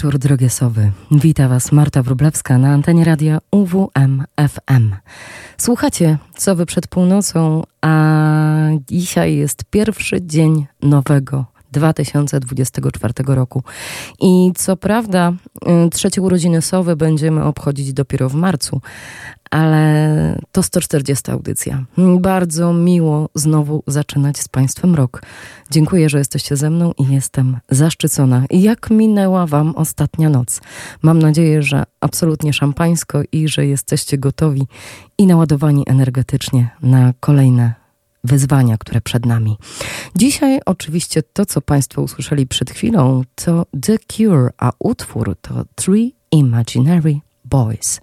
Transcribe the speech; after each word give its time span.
Wieczór, 0.00 0.18
drogie 0.18 0.50
sowy. 0.50 0.92
Wita 1.10 1.48
Was 1.48 1.72
Marta 1.72 2.02
Wróblewska 2.02 2.58
na 2.58 2.72
antenie 2.72 3.04
radia 3.04 3.38
UWM 3.50 4.24
FM. 4.48 4.94
Słuchacie 5.56 6.18
Sowy 6.36 6.66
przed 6.66 6.86
północą, 6.86 7.62
a 7.82 8.68
dzisiaj 8.88 9.36
jest 9.36 9.64
pierwszy 9.64 10.22
dzień 10.22 10.66
nowego 10.82 11.44
2024 11.70 13.14
roku. 13.26 13.62
I 14.20 14.52
co 14.54 14.76
prawda, 14.76 15.32
y, 15.86 15.90
trzecie 15.90 16.22
urodziny 16.22 16.62
Sowy 16.62 16.96
będziemy 16.96 17.44
obchodzić 17.44 17.92
dopiero 17.92 18.28
w 18.28 18.34
marcu, 18.34 18.80
ale 19.50 20.38
to 20.52 20.62
140 20.62 21.30
audycja. 21.30 21.84
Bardzo 22.20 22.72
miło 22.72 23.28
znowu 23.34 23.82
zaczynać 23.86 24.38
z 24.38 24.48
Państwem 24.48 24.94
rok. 24.94 25.22
Dziękuję, 25.70 26.08
że 26.08 26.18
jesteście 26.18 26.56
ze 26.56 26.70
mną 26.70 26.92
i 26.98 27.14
jestem 27.14 27.56
zaszczycona. 27.68 28.44
Jak 28.50 28.90
minęła 28.90 29.46
Wam 29.46 29.74
ostatnia 29.76 30.30
noc? 30.30 30.60
Mam 31.02 31.18
nadzieję, 31.18 31.62
że 31.62 31.84
absolutnie 32.00 32.52
szampańsko 32.52 33.22
i 33.32 33.48
że 33.48 33.66
jesteście 33.66 34.18
gotowi 34.18 34.66
i 35.18 35.26
naładowani 35.26 35.84
energetycznie 35.86 36.70
na 36.82 37.12
kolejne 37.20 37.79
wyzwania, 38.24 38.78
które 38.78 39.00
przed 39.00 39.26
nami. 39.26 39.56
Dzisiaj 40.16 40.60
oczywiście 40.66 41.22
to, 41.22 41.46
co 41.46 41.60
Państwo 41.60 42.02
usłyszeli 42.02 42.46
przed 42.46 42.70
chwilą, 42.70 43.22
to 43.34 43.66
The 43.82 43.98
Cure, 43.98 44.50
a 44.58 44.72
utwór 44.78 45.36
to 45.40 45.64
Three 45.74 46.14
Imaginary 46.30 47.20
Boys. 47.44 48.00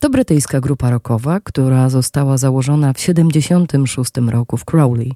To 0.00 0.10
brytyjska 0.10 0.60
grupa 0.60 0.90
rockowa, 0.90 1.40
która 1.40 1.88
została 1.88 2.38
założona 2.38 2.92
w 2.92 2.96
1976 2.96 4.10
roku 4.30 4.56
w 4.56 4.64
Crowley. 4.64 5.12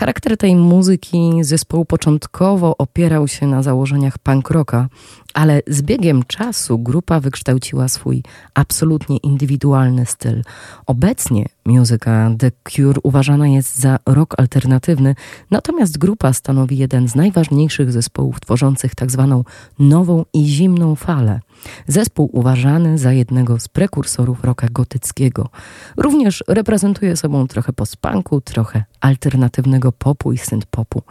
Charakter 0.00 0.36
tej 0.36 0.56
muzyki 0.56 1.30
zespołu 1.40 1.84
początkowo 1.84 2.76
opierał 2.78 3.28
się 3.28 3.46
na 3.46 3.62
założeniach 3.62 4.18
punk 4.18 4.50
rocka, 4.50 4.88
ale 5.34 5.62
z 5.66 5.82
biegiem 5.82 6.22
czasu 6.22 6.78
grupa 6.78 7.20
wykształciła 7.20 7.88
swój 7.88 8.22
absolutnie 8.54 9.16
indywidualny 9.16 10.06
styl. 10.06 10.42
Obecnie 10.86 11.46
muzyka 11.66 12.30
The 12.38 12.50
Cure 12.50 13.00
uważana 13.02 13.48
jest 13.48 13.78
za 13.78 13.98
rock 14.06 14.34
alternatywny, 14.38 15.14
natomiast 15.50 15.98
grupa 15.98 16.32
stanowi 16.32 16.78
jeden 16.78 17.08
z 17.08 17.14
najważniejszych 17.14 17.92
zespołów 17.92 18.40
tworzących 18.40 18.94
tak 18.94 19.10
zwaną 19.10 19.44
nową 19.78 20.24
i 20.32 20.44
zimną 20.44 20.94
falę. 20.94 21.40
Zespół 21.86 22.30
uważany 22.32 22.98
za 22.98 23.12
jednego 23.12 23.60
z 23.60 23.68
prekursorów 23.68 24.44
rocka 24.44 24.66
gotyckiego. 24.70 25.48
Również 25.96 26.44
reprezentuje 26.48 27.16
sobą 27.16 27.48
trochę 27.48 27.72
post-punku, 27.72 28.40
trochę 28.40 28.84
alternatywnego 29.00 29.92
popu 29.92 30.32
i 30.32 30.38
synth-popu. 30.38 31.02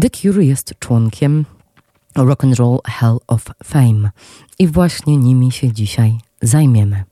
The 0.00 0.10
Cure 0.10 0.44
jest 0.44 0.74
członkiem 0.78 1.44
Rock 2.16 2.44
and 2.44 2.56
Roll 2.56 2.78
Hall 2.84 3.18
of 3.26 3.44
Fame. 3.64 4.10
I 4.58 4.66
właśnie 4.66 5.16
nimi 5.16 5.52
się 5.52 5.72
dzisiaj 5.72 6.18
zajmiemy. 6.42 7.04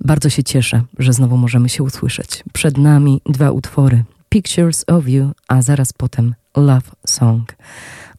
Bardzo 0.00 0.30
się 0.30 0.44
cieszę, 0.44 0.82
że 0.98 1.12
znowu 1.12 1.36
możemy 1.36 1.68
się 1.68 1.82
usłyszeć. 1.82 2.44
Przed 2.52 2.78
nami 2.78 3.20
dwa 3.26 3.50
utwory: 3.50 4.04
Pictures 4.28 4.84
of 4.86 5.08
You, 5.08 5.30
a 5.48 5.62
zaraz 5.62 5.92
potem 5.92 6.34
Love 6.56 6.90
Song. 7.06 7.56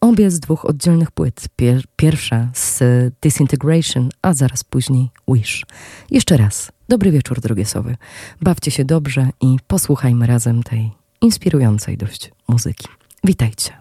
Obie 0.02 0.32
z 0.32 0.40
dwóch 0.40 0.66
oddzielnych 0.66 1.12
płyt. 1.12 1.48
Pier 1.56 1.84
pierwsza 1.96 2.50
z 2.54 2.84
Disintegration, 3.22 4.10
a 4.22 4.34
zaraz 4.34 4.64
później 4.64 5.10
Wish. 5.28 5.66
Jeszcze 6.12 6.38
raz, 6.38 6.72
dobry 6.90 7.12
wieczór, 7.12 7.42
drogie 7.42 7.66
sowy. 7.66 7.98
Bawcie 8.42 8.72
się 8.72 8.86
dobrze 8.86 9.30
i 9.42 9.58
posłuchajmy 9.68 10.28
razem 10.28 10.64
tej 10.64 10.92
inspirującej 11.22 11.98
dość 11.98 12.32
muzyki. 12.48 12.88
Witajcie. 13.24 13.72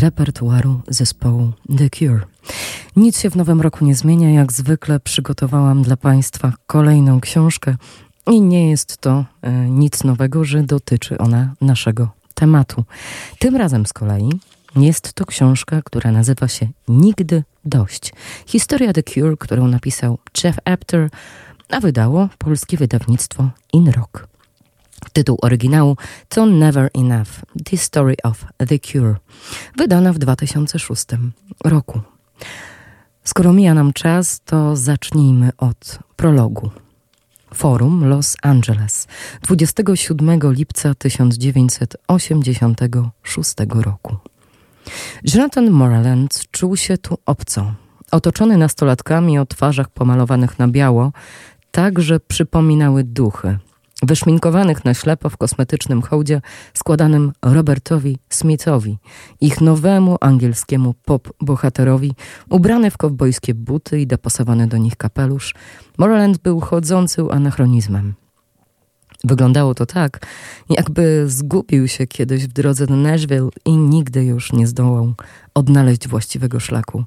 Repertuaru 0.00 0.80
zespołu 0.88 1.52
The 1.78 1.90
Cure. 1.90 2.20
Nic 2.96 3.20
się 3.20 3.30
w 3.30 3.36
nowym 3.36 3.60
roku 3.60 3.84
nie 3.84 3.94
zmienia. 3.94 4.30
Jak 4.30 4.52
zwykle 4.52 5.00
przygotowałam 5.00 5.82
dla 5.82 5.96
Państwa 5.96 6.52
kolejną 6.66 7.20
książkę 7.20 7.76
i 8.26 8.40
nie 8.40 8.70
jest 8.70 8.98
to 8.98 9.24
e, 9.42 9.52
nic 9.52 10.04
nowego, 10.04 10.44
że 10.44 10.62
dotyczy 10.62 11.18
ona 11.18 11.54
naszego 11.60 12.08
tematu. 12.34 12.84
Tym 13.38 13.56
razem 13.56 13.86
z 13.86 13.92
kolei 13.92 14.30
jest 14.76 15.12
to 15.12 15.26
książka, 15.26 15.82
która 15.82 16.12
nazywa 16.12 16.48
się 16.48 16.68
Nigdy 16.88 17.44
Dość. 17.64 18.12
Historia 18.46 18.92
The 18.92 19.02
Cure, 19.02 19.36
którą 19.36 19.66
napisał 19.66 20.18
Jeff 20.44 20.58
Apter, 20.64 21.10
a 21.68 21.80
wydało 21.80 22.28
polskie 22.38 22.76
wydawnictwo 22.76 23.50
In 23.72 23.88
Rock. 23.88 24.29
Tytuł 25.12 25.38
oryginału 25.42 25.96
to 26.28 26.46
Never 26.46 26.90
Enough 26.94 27.28
The 27.64 27.76
Story 27.76 28.14
of 28.22 28.44
the 28.68 28.78
Cure, 28.78 29.14
wydana 29.76 30.12
w 30.12 30.18
2006 30.18 31.06
roku. 31.64 32.00
Skoro 33.24 33.52
mija 33.52 33.74
nam 33.74 33.92
czas, 33.92 34.40
to 34.44 34.76
zacznijmy 34.76 35.50
od 35.58 35.98
prologu. 36.16 36.70
Forum 37.54 38.04
Los 38.04 38.36
Angeles 38.42 39.08
27 39.42 40.52
lipca 40.52 40.94
1986 40.94 43.54
roku. 43.68 44.16
Jonathan 45.34 45.70
Moreland 45.70 46.40
czuł 46.50 46.76
się 46.76 46.98
tu 46.98 47.18
obco. 47.26 47.74
Otoczony 48.10 48.56
nastolatkami 48.56 49.38
o 49.38 49.46
twarzach 49.46 49.90
pomalowanych 49.90 50.58
na 50.58 50.68
biało, 50.68 51.12
tak 51.70 52.00
że 52.00 52.20
przypominały 52.20 53.04
duchy– 53.04 53.58
wyszminkowanych 54.02 54.84
na 54.84 54.94
ślepo 54.94 55.30
w 55.30 55.36
kosmetycznym 55.36 56.02
hołdzie 56.02 56.40
składanym 56.74 57.32
Robertowi 57.42 58.18
Smithowi, 58.28 58.98
ich 59.40 59.60
nowemu 59.60 60.16
angielskiemu 60.20 60.94
pop-bohaterowi, 61.04 62.12
ubrany 62.50 62.90
w 62.90 62.96
kowbojskie 62.96 63.54
buty 63.54 64.00
i 64.00 64.06
dopasowany 64.06 64.66
do 64.66 64.76
nich 64.76 64.96
kapelusz, 64.96 65.54
Moreland 65.98 66.38
był 66.38 66.60
chodzącym 66.60 67.30
anachronizmem. 67.30 68.14
Wyglądało 69.24 69.74
to 69.74 69.86
tak, 69.86 70.26
jakby 70.70 71.24
zgubił 71.28 71.88
się 71.88 72.06
kiedyś 72.06 72.44
w 72.46 72.52
drodze 72.52 72.86
do 72.86 72.96
Nashville 72.96 73.48
i 73.64 73.76
nigdy 73.76 74.24
już 74.24 74.52
nie 74.52 74.66
zdołał 74.66 75.14
odnaleźć 75.54 76.08
właściwego 76.08 76.60
szlaku. 76.60 77.04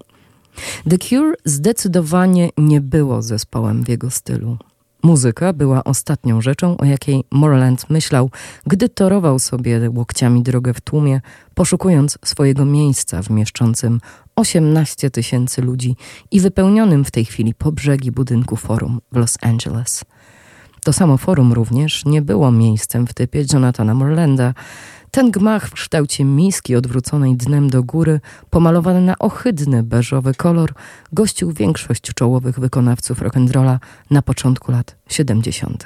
The 0.89 0.97
Cure 0.97 1.33
zdecydowanie 1.45 2.49
nie 2.57 2.81
było 2.81 3.21
zespołem 3.21 3.83
w 3.83 3.89
jego 3.89 4.09
stylu. 4.09 4.57
Muzyka 5.03 5.53
była 5.53 5.83
ostatnią 5.83 6.41
rzeczą, 6.41 6.77
o 6.77 6.85
jakiej 6.85 7.23
Moreland 7.31 7.89
myślał, 7.89 8.29
gdy 8.67 8.89
torował 8.89 9.39
sobie 9.39 9.89
łokciami 9.95 10.43
drogę 10.43 10.73
w 10.73 10.81
tłumie, 10.81 11.21
poszukując 11.53 12.17
swojego 12.25 12.65
miejsca 12.65 13.21
w 13.21 13.29
mieszczącym 13.29 13.99
18 14.35 15.09
tysięcy 15.09 15.61
ludzi 15.61 15.95
i 16.31 16.39
wypełnionym 16.39 17.05
w 17.05 17.11
tej 17.11 17.25
chwili 17.25 17.53
po 17.53 17.71
brzegi 17.71 18.11
budynku 18.11 18.55
forum 18.55 19.01
w 19.11 19.17
Los 19.17 19.37
Angeles. 19.41 20.03
To 20.83 20.93
samo 20.93 21.17
forum 21.17 21.53
również 21.53 22.05
nie 22.05 22.21
było 22.21 22.51
miejscem 22.51 23.07
w 23.07 23.13
typie 23.13 23.45
Jonathana 23.53 23.93
Morlanda, 23.93 24.53
ten 25.13 25.31
gmach 25.31 25.67
w 25.67 25.73
kształcie 25.73 26.25
miski 26.25 26.75
odwróconej 26.75 27.35
dnem 27.35 27.69
do 27.69 27.83
góry, 27.83 28.19
pomalowany 28.49 29.01
na 29.01 29.19
ohydny 29.19 29.83
beżowy 29.83 30.33
kolor, 30.33 30.73
gościł 31.11 31.51
większość 31.51 32.01
czołowych 32.01 32.59
wykonawców 32.59 33.21
rock'n'rolla 33.21 33.77
na 34.09 34.21
początku 34.21 34.71
lat 34.71 34.95
70. 35.09 35.85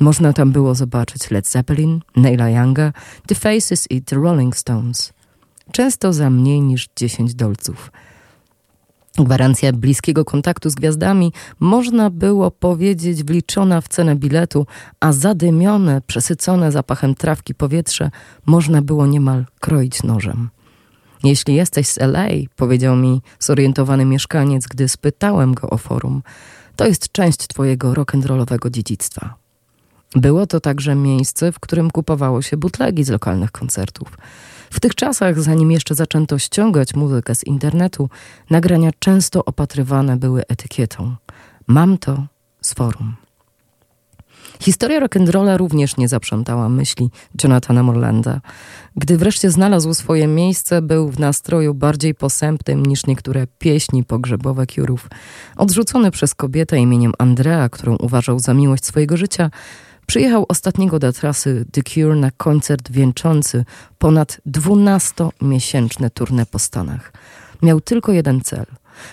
Można 0.00 0.32
tam 0.32 0.52
było 0.52 0.74
zobaczyć 0.74 1.30
Led 1.30 1.48
Zeppelin, 1.48 2.00
Neila 2.16 2.50
Younga, 2.50 2.92
The 3.26 3.34
Faces 3.34 3.90
i 3.90 4.02
The 4.02 4.16
Rolling 4.16 4.56
Stones. 4.56 5.12
Często 5.72 6.12
za 6.12 6.30
mniej 6.30 6.60
niż 6.60 6.88
10 6.96 7.34
dolców– 7.34 7.90
Gwarancja 9.18 9.72
bliskiego 9.72 10.24
kontaktu 10.24 10.70
z 10.70 10.74
gwiazdami 10.74 11.32
można 11.60 12.10
było 12.10 12.50
powiedzieć 12.50 13.24
wliczona 13.24 13.80
w 13.80 13.88
cenę 13.88 14.16
biletu, 14.16 14.66
a 15.00 15.12
zadymione, 15.12 16.00
przesycone 16.06 16.72
zapachem 16.72 17.14
trawki 17.14 17.54
powietrze 17.54 18.10
można 18.46 18.82
było 18.82 19.06
niemal 19.06 19.44
kroić 19.60 20.02
nożem. 20.02 20.50
Jeśli 21.24 21.54
jesteś 21.54 21.88
z 21.88 21.98
LA, 21.98 22.28
powiedział 22.56 22.96
mi 22.96 23.22
zorientowany 23.38 24.04
mieszkaniec, 24.04 24.66
gdy 24.66 24.88
spytałem 24.88 25.54
go 25.54 25.70
o 25.70 25.78
forum, 25.78 26.22
to 26.76 26.86
jest 26.86 27.12
część 27.12 27.38
twojego 27.46 27.92
rock'n'rollowego 27.92 28.70
dziedzictwa. 28.70 29.34
Było 30.14 30.46
to 30.46 30.60
także 30.60 30.94
miejsce, 30.94 31.52
w 31.52 31.60
którym 31.60 31.90
kupowało 31.90 32.42
się 32.42 32.56
butlegi 32.56 33.04
z 33.04 33.08
lokalnych 33.10 33.52
koncertów. 33.52 34.16
W 34.72 34.80
tych 34.80 34.94
czasach, 34.94 35.40
zanim 35.40 35.70
jeszcze 35.70 35.94
zaczęto 35.94 36.38
ściągać 36.38 36.94
muzykę 36.94 37.34
z 37.34 37.44
internetu, 37.44 38.08
nagrania 38.50 38.90
często 38.98 39.44
opatrywane 39.44 40.16
były 40.16 40.42
etykietą. 40.48 41.16
Mam 41.66 41.98
to 41.98 42.26
z 42.60 42.74
forum. 42.74 43.16
Historia 44.60 45.00
rock'n'rolla 45.00 45.56
również 45.56 45.96
nie 45.96 46.08
zaprzątała 46.08 46.68
myśli 46.68 47.10
Jonathana 47.42 47.82
Morlanda. 47.82 48.40
Gdy 48.96 49.18
wreszcie 49.18 49.50
znalazł 49.50 49.94
swoje 49.94 50.26
miejsce, 50.26 50.82
był 50.82 51.08
w 51.08 51.18
nastroju 51.18 51.74
bardziej 51.74 52.14
posępnym 52.14 52.86
niż 52.86 53.06
niektóre 53.06 53.46
pieśni 53.58 54.04
pogrzebowe 54.04 54.66
Curów. 54.66 55.08
Odrzucony 55.56 56.10
przez 56.10 56.34
kobietę 56.34 56.78
imieniem 56.78 57.12
Andrea, 57.18 57.68
którą 57.68 57.96
uważał 57.96 58.38
za 58.38 58.54
miłość 58.54 58.84
swojego 58.84 59.16
życia, 59.16 59.50
Przyjechał 60.06 60.46
ostatniego 60.48 60.98
do 60.98 61.12
trasy 61.12 61.64
The 61.72 61.82
Cure 61.82 62.16
na 62.16 62.30
koncert 62.30 62.90
wieńczący 62.90 63.64
ponad 63.98 64.40
12-miesięczne 64.46 66.10
turnę 66.10 66.46
po 66.46 66.58
Stanach. 66.58 67.12
Miał 67.62 67.80
tylko 67.80 68.12
jeden 68.12 68.40
cel. 68.40 68.66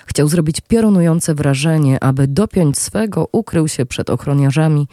Chciał 0.05 0.27
zrobić 0.27 0.61
piorunujące 0.61 1.35
wrażenie, 1.35 2.03
aby 2.03 2.27
dopiąć 2.27 2.79
swego 2.79 3.27
ukrył 3.31 3.67
się 3.67 3.85
przed 3.85 4.09
ochroniarzami 4.09 4.87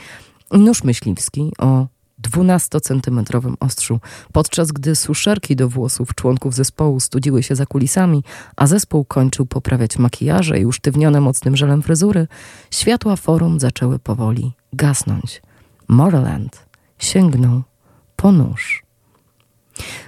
nóż 0.52 0.84
myśliwski 0.84 1.52
o 1.58 1.86
12-centymetrowym 2.22 3.54
ostrzu, 3.60 4.00
podczas 4.32 4.72
gdy 4.72 4.96
suszerki 4.96 5.56
do 5.56 5.68
włosów 5.68 6.14
członków 6.14 6.54
zespołu 6.54 7.00
studziły 7.00 7.42
się 7.42 7.56
za 7.56 7.66
kulisami, 7.66 8.24
a 8.56 8.66
zespół 8.66 9.04
kończył 9.04 9.46
poprawiać 9.46 9.98
makijaże 9.98 10.58
i 10.58 10.66
usztywnione 10.66 11.20
mocnym 11.20 11.56
żelem 11.56 11.82
fryzury, 11.82 12.26
światła 12.70 13.16
forum 13.16 13.60
zaczęły 13.60 13.98
powoli 13.98 14.52
gasnąć. 14.72 15.42
Moreland 15.88 16.66
sięgnął 16.98 17.62
po 18.16 18.32
nóż. 18.32 18.86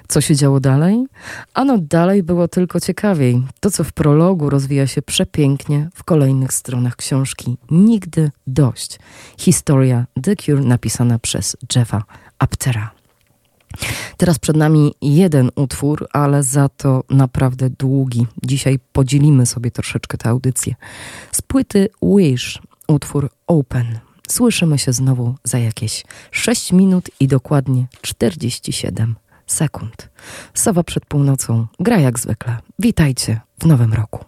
Co 0.09 0.21
się 0.21 0.37
działo 0.37 0.61
dalej? 0.61 1.07
Ano 1.55 1.79
dalej 1.79 2.23
było 2.23 2.49
tylko 2.49 2.81
ciekawiej. 2.81 3.43
To, 3.61 3.71
co 3.71 3.85
w 3.85 3.93
prologu 3.93 4.51
rozwija 4.51 4.87
się 4.87 5.03
przepięknie 5.03 5.89
w 5.95 6.05
kolejnych 6.05 6.53
stronach 6.53 6.97
książki. 6.97 7.57
Nigdy 7.71 8.31
dość. 8.47 8.99
Historia 9.39 10.07
The 10.23 10.37
Cure 10.37 10.61
napisana 10.61 11.19
przez 11.19 11.57
Jeffa 11.77 12.03
Aptera. 12.39 12.91
Teraz 14.17 14.39
przed 14.39 14.57
nami 14.57 14.95
jeden 15.03 15.51
utwór, 15.57 16.09
ale 16.13 16.43
za 16.43 16.69
to 16.69 17.05
naprawdę 17.11 17.71
długi. 17.71 18.27
Dzisiaj 18.43 18.79
podzielimy 18.93 19.47
sobie 19.47 19.71
troszeczkę 19.71 20.19
tę 20.19 20.29
audycję. 20.29 20.75
Z 21.33 21.43
płyty 21.43 21.89
Wish 22.03 22.59
utwór 22.89 23.31
Open. 23.47 24.08
Słyszymy 24.31 24.79
się 24.79 24.93
znowu 24.93 25.35
za 25.45 25.59
jakieś 25.59 26.05
6 26.31 26.73
minut 26.73 27.11
i 27.21 27.29
dokładnie 27.29 27.87
47 28.03 29.15
sekund. 29.47 30.09
Sowa 30.55 30.83
przed 30.83 31.07
północą 31.07 31.67
gra 31.81 31.99
jak 31.99 32.19
zwykle. 32.19 32.57
Witajcie 32.79 33.41
w 33.59 33.67
nowym 33.67 33.93
roku. 33.93 34.25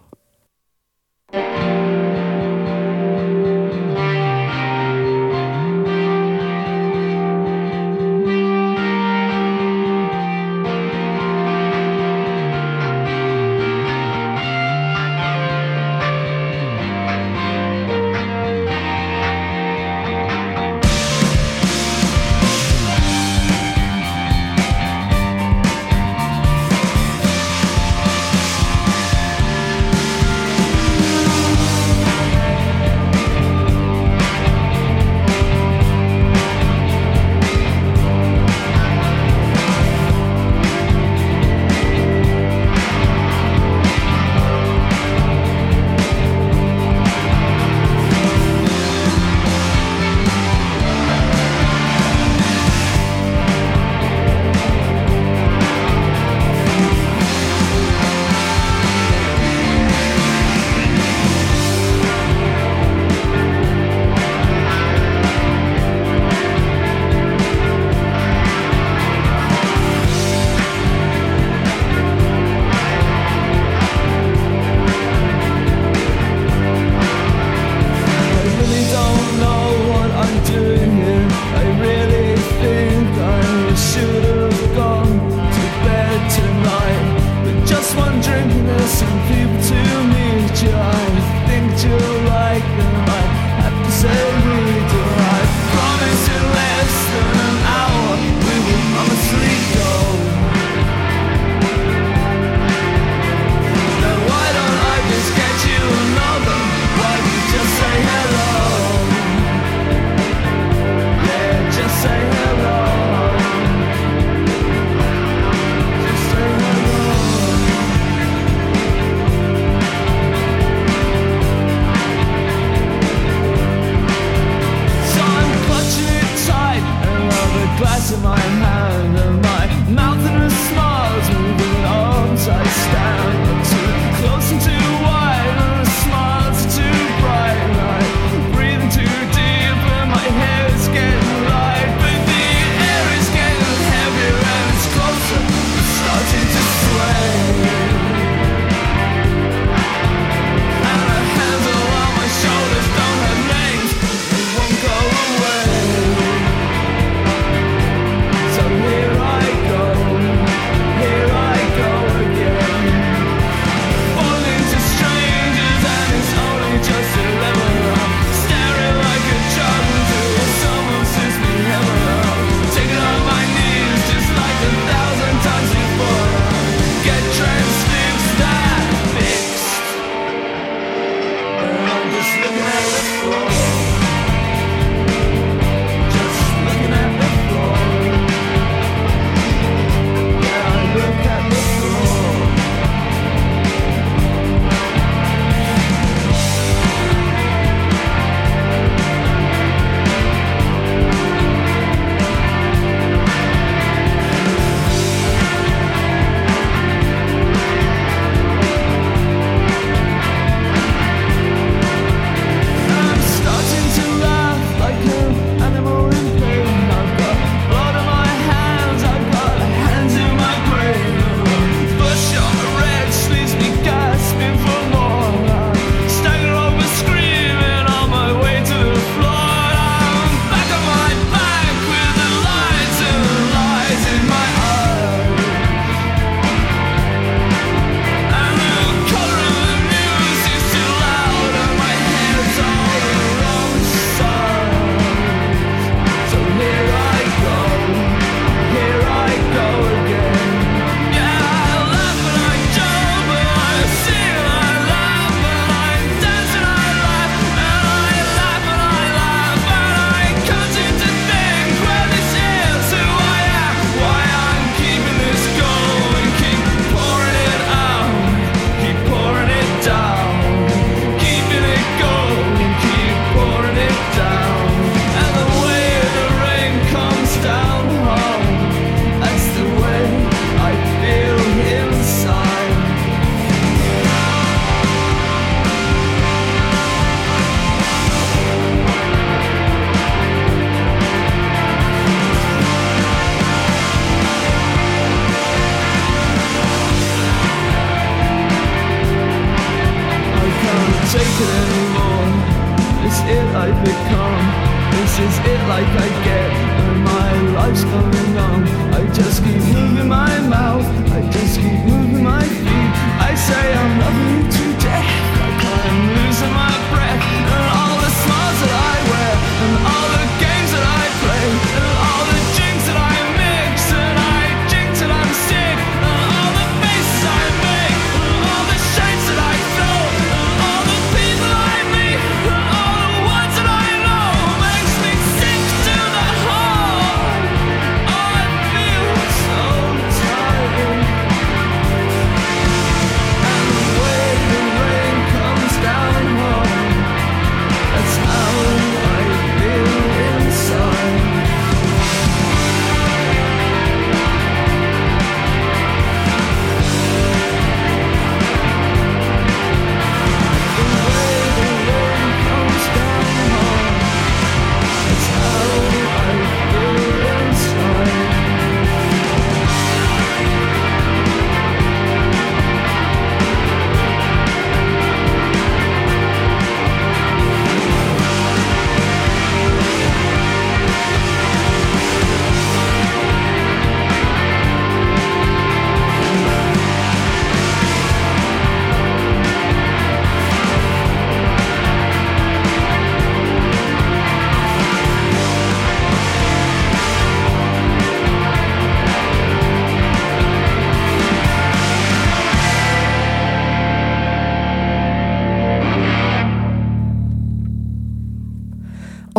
Mine. 128.21 128.60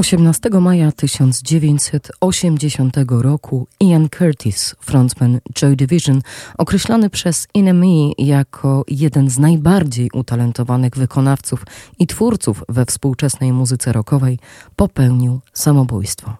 18 0.03 0.51
maja 0.61 0.93
1980 0.93 2.97
roku 3.09 3.67
Ian 3.81 4.09
Curtis, 4.09 4.75
frontman 4.81 5.41
Joy 5.55 5.77
Division, 5.77 6.23
określony 6.59 7.11
przez 7.11 7.47
NME 7.55 8.13
jako 8.19 8.85
jeden 8.89 9.31
z 9.31 9.39
najbardziej 9.39 10.11
utalentowanych 10.13 10.97
wykonawców 10.97 11.65
i 11.99 12.07
twórców 12.07 12.65
we 12.69 12.87
współczesnej 12.87 13.53
muzyce 13.53 13.93
rockowej, 13.93 14.39
popełnił 14.77 15.41
samobójstwo. 15.53 16.37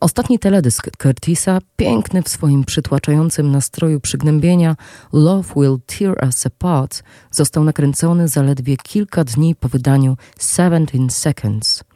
Ostatni 0.00 0.38
teledysk 0.38 0.90
Curtisa, 1.02 1.58
piękny 1.76 2.22
w 2.22 2.28
swoim 2.28 2.64
przytłaczającym 2.64 3.50
nastroju 3.50 4.00
przygnębienia 4.00 4.76
Love 5.12 5.54
Will 5.56 5.78
Tear 5.86 6.24
Us 6.24 6.46
Apart, 6.46 7.02
został 7.30 7.64
nakręcony 7.64 8.28
zaledwie 8.28 8.76
kilka 8.76 9.24
dni 9.24 9.54
po 9.54 9.68
wydaniu 9.68 10.16
17 10.40 11.10
Seconds– 11.10 11.82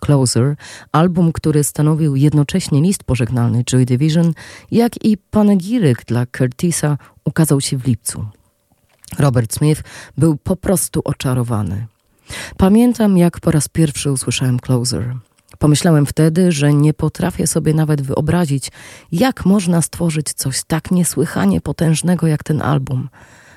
Closer, 0.00 0.56
album, 0.92 1.32
który 1.32 1.64
stanowił 1.64 2.16
jednocześnie 2.16 2.82
list 2.82 3.04
pożegnalny 3.04 3.64
Joy 3.64 3.84
Division, 3.84 4.32
jak 4.70 5.04
i 5.04 5.16
panegiryk 5.16 6.04
dla 6.04 6.26
Curtisa, 6.26 6.98
ukazał 7.24 7.60
się 7.60 7.78
w 7.78 7.86
lipcu. 7.86 8.26
Robert 9.18 9.54
Smith 9.54 9.82
był 10.18 10.36
po 10.36 10.56
prostu 10.56 11.00
oczarowany. 11.04 11.86
Pamiętam, 12.56 13.18
jak 13.18 13.40
po 13.40 13.50
raz 13.50 13.68
pierwszy 13.68 14.12
usłyszałem 14.12 14.60
Closer. 14.60 15.16
Pomyślałem 15.58 16.06
wtedy, 16.06 16.52
że 16.52 16.74
nie 16.74 16.94
potrafię 16.94 17.46
sobie 17.46 17.74
nawet 17.74 18.02
wyobrazić, 18.02 18.70
jak 19.12 19.46
można 19.46 19.82
stworzyć 19.82 20.32
coś 20.32 20.64
tak 20.66 20.90
niesłychanie 20.90 21.60
potężnego 21.60 22.26
jak 22.26 22.44
ten 22.44 22.62
album. 22.62 23.08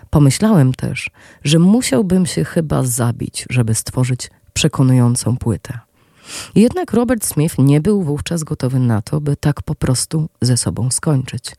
Pomyślałem 0.10 0.74
też, 0.74 1.10
że 1.44 1.60
musiałbym 1.60 2.26
się 2.26 2.44
chyba 2.44 2.84
zabić, 2.84 3.46
żeby 3.50 3.76
stworzyć 3.76 4.30
przekonującą 4.54 5.38
płytę. 5.38 5.80
Jednak 6.56 6.94
Robert 6.94 7.26
Smith 7.26 7.56
nie 7.58 7.82
był 7.82 8.04
wówczas 8.04 8.44
gotowy 8.44 8.80
na 8.80 9.02
to, 9.02 9.22
by 9.22 9.36
tak 9.36 9.62
po 9.62 9.76
prostu 9.76 10.30
ze 10.42 10.58
sobą 10.58 10.92
skończyć. 10.92 11.56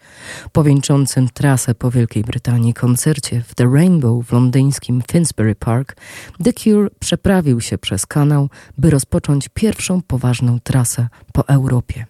Po 0.53 0.65
wieńczącym 0.65 1.29
trasę 1.29 1.75
po 1.75 1.91
Wielkiej 1.91 2.25
Brytanii 2.25 2.75
koncercie 2.75 3.43
w 3.47 3.55
The 3.55 3.65
Rainbow 3.65 4.27
w 4.27 4.33
londyńskim 4.33 5.03
Finsbury 5.13 5.55
Park, 5.55 5.97
The 6.45 6.53
Cure 6.53 6.91
przeprawił 6.99 7.61
się 7.61 7.79
przez 7.79 8.07
kanał, 8.07 8.49
by 8.79 8.91
rozpocząć 8.91 9.49
pierwszą 9.49 10.03
poważną 10.03 10.59
trasę 10.61 11.09
po 11.33 11.49
Europie. 11.49 12.07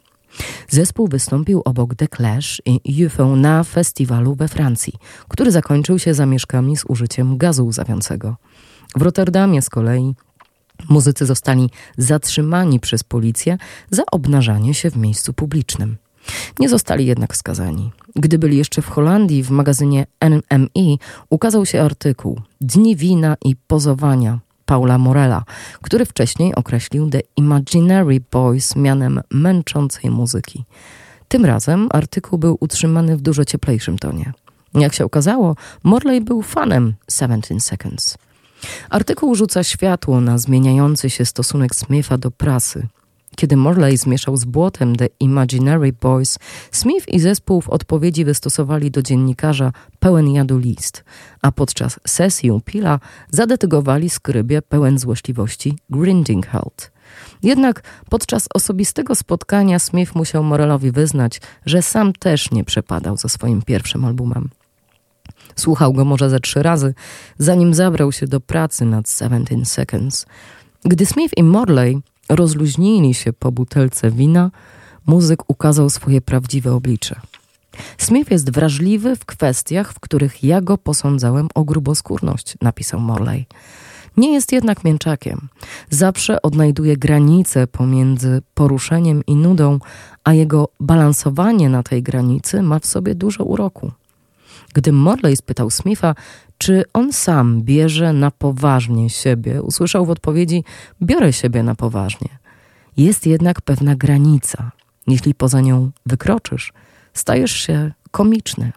Zespół 0.68 1.09
wystąpił 1.09 1.62
obok 1.64 1.94
The 1.94 2.09
Clash 2.09 2.62
i 2.64 3.07
UFO 3.07 3.37
na 3.37 3.64
festiwalu 3.64 4.35
we 4.35 4.48
Francji, 4.48 4.92
który 5.29 5.51
zakończył 5.51 5.98
się 5.98 6.14
zamieszkami 6.14 6.77
z 6.77 6.85
użyciem 6.88 7.38
gazu 7.38 7.66
łzawiącego. 7.66 8.37
W 8.96 9.03
Rotterdamie 9.03 9.62
z 9.62 9.70
kolei 9.70 10.14
Muzycy 10.88 11.27
zostali 11.27 11.71
zatrzymani 11.99 12.81
przez 12.81 13.05
policję 13.05 13.59
za 13.90 14.03
obnażanie 14.12 14.75
się 14.75 14.90
w 14.90 14.97
miejscu 14.97 15.33
publicznym. 15.33 15.97
Nie 16.59 16.68
zostali 16.68 17.07
jednak 17.07 17.37
skazani. 17.37 17.90
Gdy 18.16 18.38
byli 18.38 18.57
jeszcze 18.57 18.83
w 18.83 18.88
Holandii, 18.88 19.42
w 19.42 19.51
magazynie 19.51 20.07
NME 20.21 20.97
ukazał 21.31 21.66
się 21.66 21.83
artykuł 21.83 22.40
Dni 22.61 22.97
wina 22.97 23.37
i 23.45 23.57
pozowania 23.57 24.38
Paula 24.64 24.99
Morella, 24.99 25.45
który 25.83 26.05
wcześniej 26.05 26.55
określił 26.55 27.11
The 27.11 27.21
Imaginary 27.37 28.21
Boys 28.31 28.77
mianem 28.77 29.21
męczącej 29.31 30.11
muzyki. 30.11 30.64
Tym 31.29 31.45
razem 31.45 31.88
artykuł 31.90 32.38
był 32.38 32.57
utrzymany 32.61 33.16
w 33.16 33.21
dużo 33.21 33.45
cieplejszym 33.45 33.99
tonie. 33.99 34.33
Jak 34.75 34.95
się 34.95 35.05
okazało, 35.05 35.57
Morley 35.83 36.21
był 36.21 36.42
fanem 36.42 36.95
17 37.11 37.61
Seconds. 37.61 38.18
Artykuł 38.90 39.35
rzuca 39.35 39.64
światło 39.64 40.20
na 40.20 40.38
zmieniający 40.38 41.11
się 41.11 41.25
stosunek 41.25 41.75
Smitha 41.75 42.18
do 42.18 42.31
prasy. 42.31 42.87
Kiedy 43.37 43.57
Morley 43.57 43.96
zmieszał 43.96 44.37
z 44.37 44.44
błotem 44.44 44.96
The 44.96 45.09
Imaginary 45.20 45.92
Boys, 45.92 46.38
Smith 46.72 47.09
i 47.09 47.20
zespół 47.20 47.61
w 47.61 47.68
odpowiedzi 47.68 48.25
wystosowali 48.25 48.90
do 48.90 49.03
dziennikarza 49.03 49.72
pełen 49.98 50.33
jadu 50.33 50.59
list, 50.59 51.05
a 51.42 51.53
podczas 51.53 52.01
sesji 52.07 52.51
Pila 52.64 53.01
zadetygowali 53.31 54.11
skrybie 54.11 54.62
pełen 54.62 54.98
złośliwości 54.98 55.79
Grindinghalt. 55.90 56.92
Jednak 57.42 57.83
podczas 58.11 58.48
osobistego 58.55 59.14
spotkania 59.14 59.79
Smith 59.79 60.14
musiał 60.14 60.44
Morellowi 60.44 60.90
wyznać, 60.90 61.40
że 61.66 61.83
sam 61.83 62.12
też 62.12 62.51
nie 62.51 62.64
przepadał 62.64 63.16
za 63.16 63.29
swoim 63.29 63.62
pierwszym 63.62 64.05
albumem. 64.05 64.48
Słuchał 65.57 65.92
go 65.92 66.05
może 66.05 66.31
ze 66.31 66.40
trzy 66.40 66.62
razy, 66.62 66.94
zanim 67.38 67.74
zabrał 67.74 68.12
się 68.12 68.26
do 68.26 68.40
pracy 68.40 68.85
nad 68.85 69.11
17 69.11 69.64
Seconds. 69.64 70.26
Gdy 70.85 71.07
Smith 71.07 71.35
i 71.37 71.42
Morley 71.42 72.00
rozluźnili 72.28 73.14
się 73.14 73.33
po 73.33 73.52
butelce 73.52 74.11
wina, 74.11 74.50
muzyk 75.07 75.50
ukazał 75.50 75.90
swoje 75.90 76.20
prawdziwe 76.20 76.72
oblicze. 76.72 77.20
Smith 77.98 78.31
jest 78.31 78.50
wrażliwy 78.50 79.16
w 79.16 79.24
kwestiach, 79.24 79.92
w 79.92 80.00
których 80.00 80.44
ja 80.44 80.61
go 80.61 80.78
posądzałem 80.78 81.48
o 81.55 81.64
gruboskórność, 81.64 82.55
napisał 82.61 83.00
Morley. 83.00 83.46
Nie 84.16 84.33
jest 84.33 84.52
jednak 84.52 84.85
mięczakiem. 84.85 85.48
Zawsze 85.90 86.42
odnajduje 86.42 86.96
granice 86.96 87.66
pomiędzy 87.66 88.42
poruszeniem 88.55 89.22
i 89.26 89.37
nudą, 89.37 89.78
a 90.24 90.33
jego 90.33 90.68
balansowanie 90.81 91.68
na 91.68 91.83
tej 91.83 92.02
granicy 92.02 92.62
ma 92.62 92.78
w 92.78 92.87
sobie 92.87 93.14
dużo 93.14 93.44
uroku. 93.44 93.92
Gdy 94.72 94.92
Morley 94.92 95.37
spytał 95.37 95.70
Smitha, 95.70 96.14
czy 96.58 96.85
on 96.92 97.12
sam 97.12 97.62
bierze 97.62 98.12
na 98.12 98.30
poważnie 98.30 99.11
siebie, 99.11 99.62
usłyszał 99.62 100.06
w 100.06 100.11
odpowiedzi: 100.11 100.64
Biorę 101.02 101.32
siebie 101.32 101.62
na 101.62 101.74
poważnie. 101.74 102.28
Jest 102.96 103.26
jednak 103.26 103.61
pewna 103.61 103.96
granica. 103.96 104.70
Jeśli 105.06 105.35
poza 105.35 105.61
nią 105.61 105.90
wykroczysz, 106.06 106.72
stajesz 107.14 107.52
się 107.52 107.92
komiczny. 108.11 108.72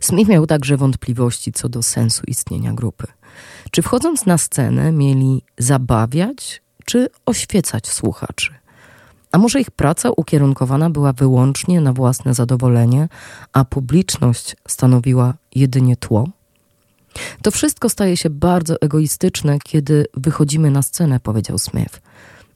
Smith 0.00 0.30
miał 0.30 0.46
także 0.46 0.76
wątpliwości 0.76 1.52
co 1.52 1.68
do 1.68 1.82
sensu 1.82 2.22
istnienia 2.26 2.72
grupy. 2.72 3.06
Czy 3.70 3.82
wchodząc 3.82 4.26
na 4.26 4.38
scenę 4.38 4.92
mieli 4.92 5.44
zabawiać, 5.58 6.62
czy 6.84 7.08
oświecać 7.26 7.88
słuchaczy? 7.88 8.61
A 9.32 9.38
może 9.38 9.60
ich 9.60 9.70
praca 9.70 10.10
ukierunkowana 10.16 10.90
była 10.90 11.12
wyłącznie 11.12 11.80
na 11.80 11.92
własne 11.92 12.34
zadowolenie, 12.34 13.08
a 13.52 13.64
publiczność 13.64 14.56
stanowiła 14.68 15.34
jedynie 15.54 15.96
tło? 15.96 16.28
To 17.42 17.50
wszystko 17.50 17.88
staje 17.88 18.16
się 18.16 18.30
bardzo 18.30 18.80
egoistyczne, 18.80 19.58
kiedy 19.58 20.06
wychodzimy 20.14 20.70
na 20.70 20.82
scenę, 20.82 21.20
powiedział 21.20 21.58
Smith. 21.58 22.00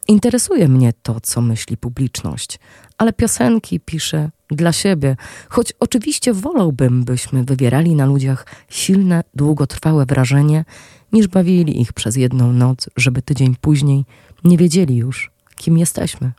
Interesuje 0.08 0.68
mnie 0.68 0.92
to, 1.02 1.20
co 1.20 1.40
myśli 1.40 1.76
publiczność, 1.76 2.58
ale 2.98 3.12
piosenki 3.12 3.80
piszę 3.80 4.30
dla 4.50 4.72
siebie, 4.72 5.16
choć 5.48 5.72
oczywiście 5.80 6.32
wolałbym, 6.32 7.04
byśmy 7.04 7.44
wywierali 7.44 7.94
na 7.94 8.06
ludziach 8.06 8.46
silne, 8.68 9.24
długotrwałe 9.34 10.06
wrażenie, 10.06 10.64
niż 11.12 11.28
bawili 11.28 11.80
ich 11.80 11.92
przez 11.92 12.16
jedną 12.16 12.52
noc, 12.52 12.90
żeby 12.96 13.22
tydzień 13.22 13.56
później 13.60 14.04
nie 14.44 14.58
wiedzieli 14.58 14.96
już, 14.96 15.30
kim 15.56 15.78
jesteśmy. 15.78 16.32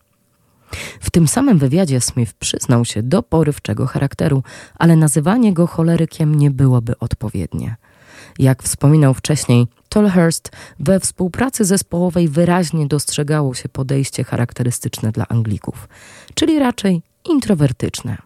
W 1.00 1.10
tym 1.10 1.28
samym 1.28 1.58
wywiadzie 1.58 2.02
Smith 2.02 2.34
przyznał 2.34 2.86
się 2.86 3.04
do 3.04 3.24
porywczego 3.24 3.88
charakteru, 3.88 4.44
ale 4.76 4.96
nazywanie 4.96 5.54
go 5.54 5.68
cholerykiem 5.68 6.36
nie 6.36 6.52
byłoby 6.52 7.00
odpowiednie. 7.00 7.76
Jak 8.40 8.64
wspominał 8.64 9.14
wcześniej, 9.14 9.68
Tolhurst 9.90 10.52
we 10.80 11.00
współpracy 11.00 11.66
zespołowej 11.66 12.28
wyraźnie 12.28 12.88
dostrzegało 12.88 13.54
się 13.54 13.70
podejście 13.70 14.24
charakterystyczne 14.24 15.12
dla 15.12 15.28
Anglików, 15.28 15.90
czyli 16.36 16.60
raczej 16.60 17.02
introwertyczne. 17.30 18.18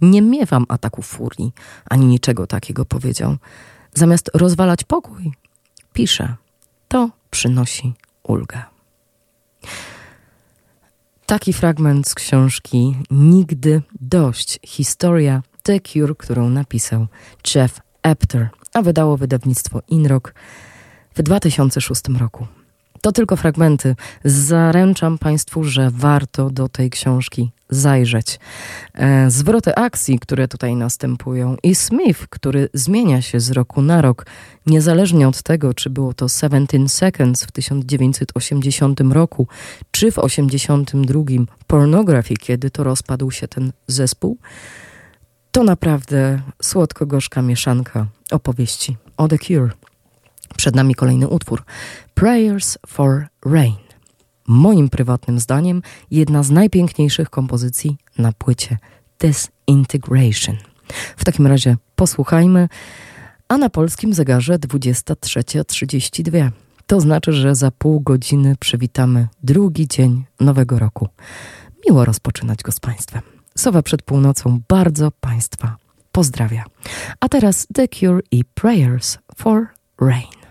Nie 0.00 0.22
miewam 0.22 0.66
ataków 0.68 1.06
furii, 1.06 1.52
ani 1.90 2.06
niczego 2.06 2.46
takiego 2.46 2.84
powiedział. 2.84 3.36
Zamiast 3.94 4.30
rozwalać 4.34 4.84
pokój, 4.84 5.32
pisze, 5.92 6.36
to 6.88 7.10
przynosi 7.30 7.94
ulgę. 8.22 8.62
Taki 11.26 11.52
fragment 11.52 12.08
z 12.08 12.14
książki 12.14 12.96
Nigdy 13.10 13.82
dość. 14.00 14.58
Historia 14.66 15.42
The 15.62 15.80
Cure, 15.80 16.14
którą 16.14 16.48
napisał 16.48 17.06
Jeff 17.54 17.80
Apter, 18.02 18.48
a 18.74 18.82
wydało 18.82 19.16
wydawnictwo 19.16 19.82
Inrock 19.88 20.34
w 21.14 21.22
2006 21.22 22.02
roku. 22.18 22.46
To 23.02 23.12
tylko 23.12 23.36
fragmenty. 23.36 23.96
Zaręczam 24.24 25.18
Państwu, 25.18 25.64
że 25.64 25.90
warto 25.90 26.50
do 26.50 26.68
tej 26.68 26.90
książki 26.90 27.50
zajrzeć. 27.70 28.40
E, 28.94 29.30
zwroty 29.30 29.74
akcji, 29.74 30.18
które 30.18 30.48
tutaj 30.48 30.76
następują, 30.76 31.56
i 31.62 31.74
Smith, 31.74 32.26
który 32.30 32.68
zmienia 32.74 33.22
się 33.22 33.40
z 33.40 33.50
roku 33.50 33.82
na 33.82 34.02
rok, 34.02 34.26
niezależnie 34.66 35.28
od 35.28 35.42
tego, 35.42 35.74
czy 35.74 35.90
było 35.90 36.14
to 36.14 36.28
17 36.28 36.88
Seconds 36.88 37.44
w 37.44 37.52
1980 37.52 39.00
roku, 39.00 39.48
czy 39.90 40.10
w 40.10 40.14
1982 40.14 41.44
Pornography, 41.66 42.34
kiedy 42.34 42.70
to 42.70 42.84
rozpadł 42.84 43.30
się 43.30 43.48
ten 43.48 43.72
zespół, 43.86 44.38
to 45.52 45.64
naprawdę 45.64 46.42
słodko-gorzka 46.62 47.42
mieszanka 47.42 48.06
opowieści 48.30 48.96
o 49.16 49.28
The 49.28 49.38
Cure. 49.38 49.70
Przed 50.56 50.74
nami 50.76 50.94
kolejny 50.94 51.28
utwór 51.28 51.62
Prayers 52.14 52.78
for 52.86 53.28
Rain. 53.46 53.76
moim 54.48 54.88
prywatnym 54.88 55.38
zdaniem, 55.38 55.82
jedna 56.10 56.42
z 56.42 56.50
najpiękniejszych 56.50 57.30
kompozycji 57.30 57.96
na 58.18 58.32
płycie 58.32 58.78
Disintegration. 59.18 60.56
W 61.16 61.24
takim 61.24 61.46
razie 61.46 61.76
posłuchajmy, 61.96 62.68
a 63.48 63.58
na 63.58 63.70
polskim 63.70 64.14
zegarze 64.14 64.58
23.32. 64.58 66.50
To 66.86 67.00
znaczy, 67.00 67.32
że 67.32 67.54
za 67.54 67.70
pół 67.70 68.00
godziny 68.00 68.56
przywitamy 68.60 69.28
drugi 69.42 69.88
dzień 69.88 70.24
nowego 70.40 70.78
roku. 70.78 71.08
Miło 71.86 72.04
rozpoczynać 72.04 72.62
go 72.62 72.72
z 72.72 72.80
Państwem. 72.80 73.22
Sowa 73.58 73.82
przed 73.82 74.02
północą 74.02 74.60
bardzo 74.68 75.10
Państwa 75.20 75.76
pozdrawia. 76.12 76.64
A 77.20 77.28
teraz 77.28 77.66
The 77.74 77.88
Cure 77.88 78.20
i 78.30 78.44
Prayers 78.44 79.18
for 79.36 79.66
Rain. 80.00 80.41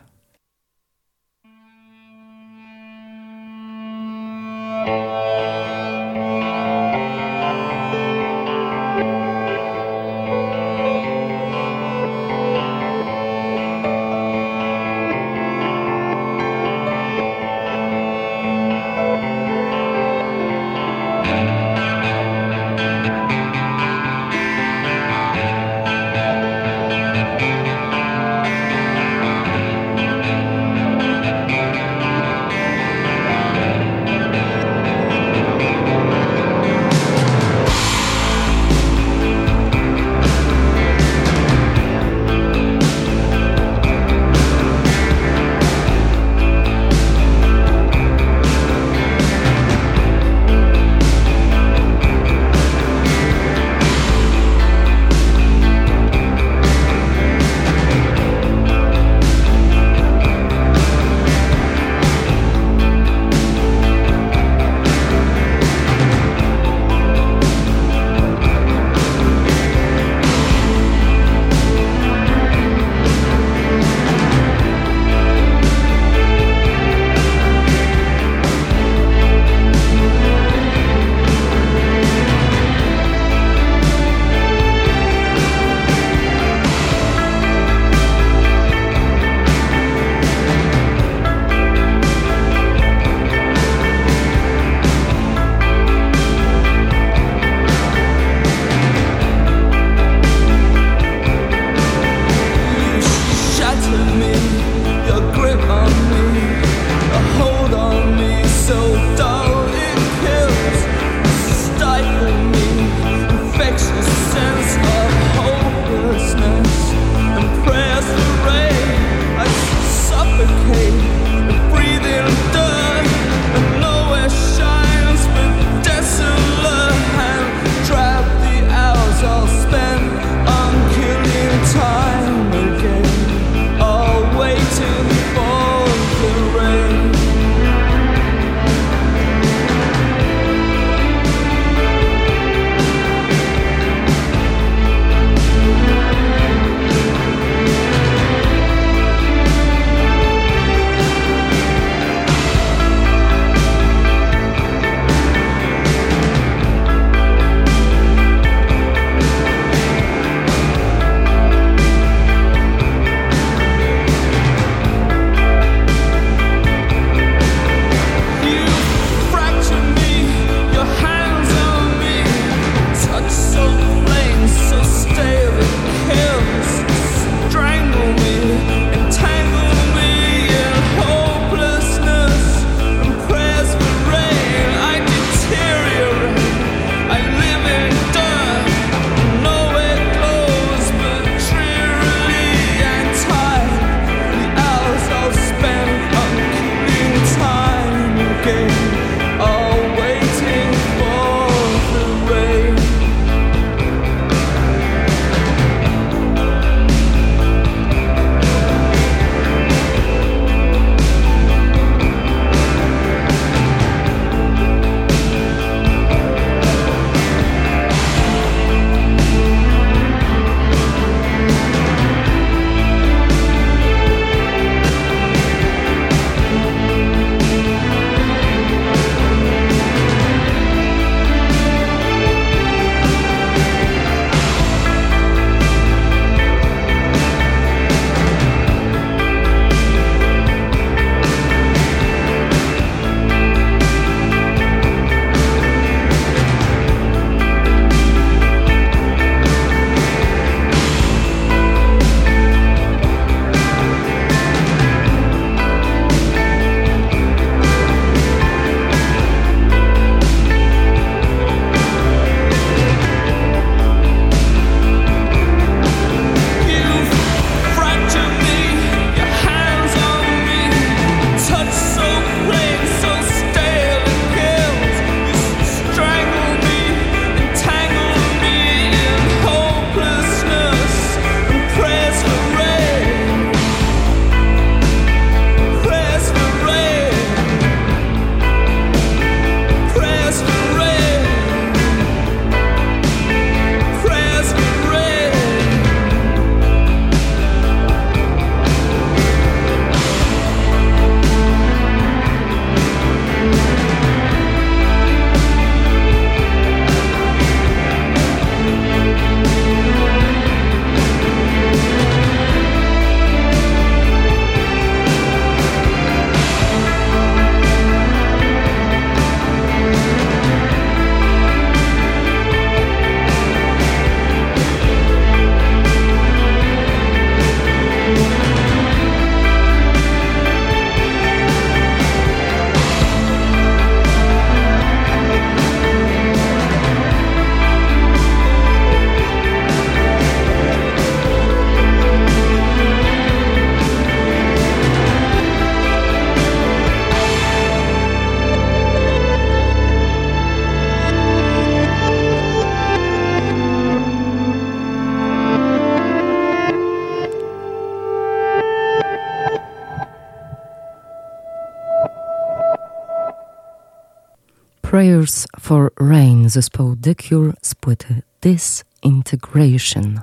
Prayers 365.02 365.48
for 365.60 365.92
Rain 366.00 366.50
zespołu 366.50 366.96
The 366.96 367.16
Cure 367.16 367.54
z 367.62 367.76
płyty 367.76 368.22
Disintegration. 368.42 370.20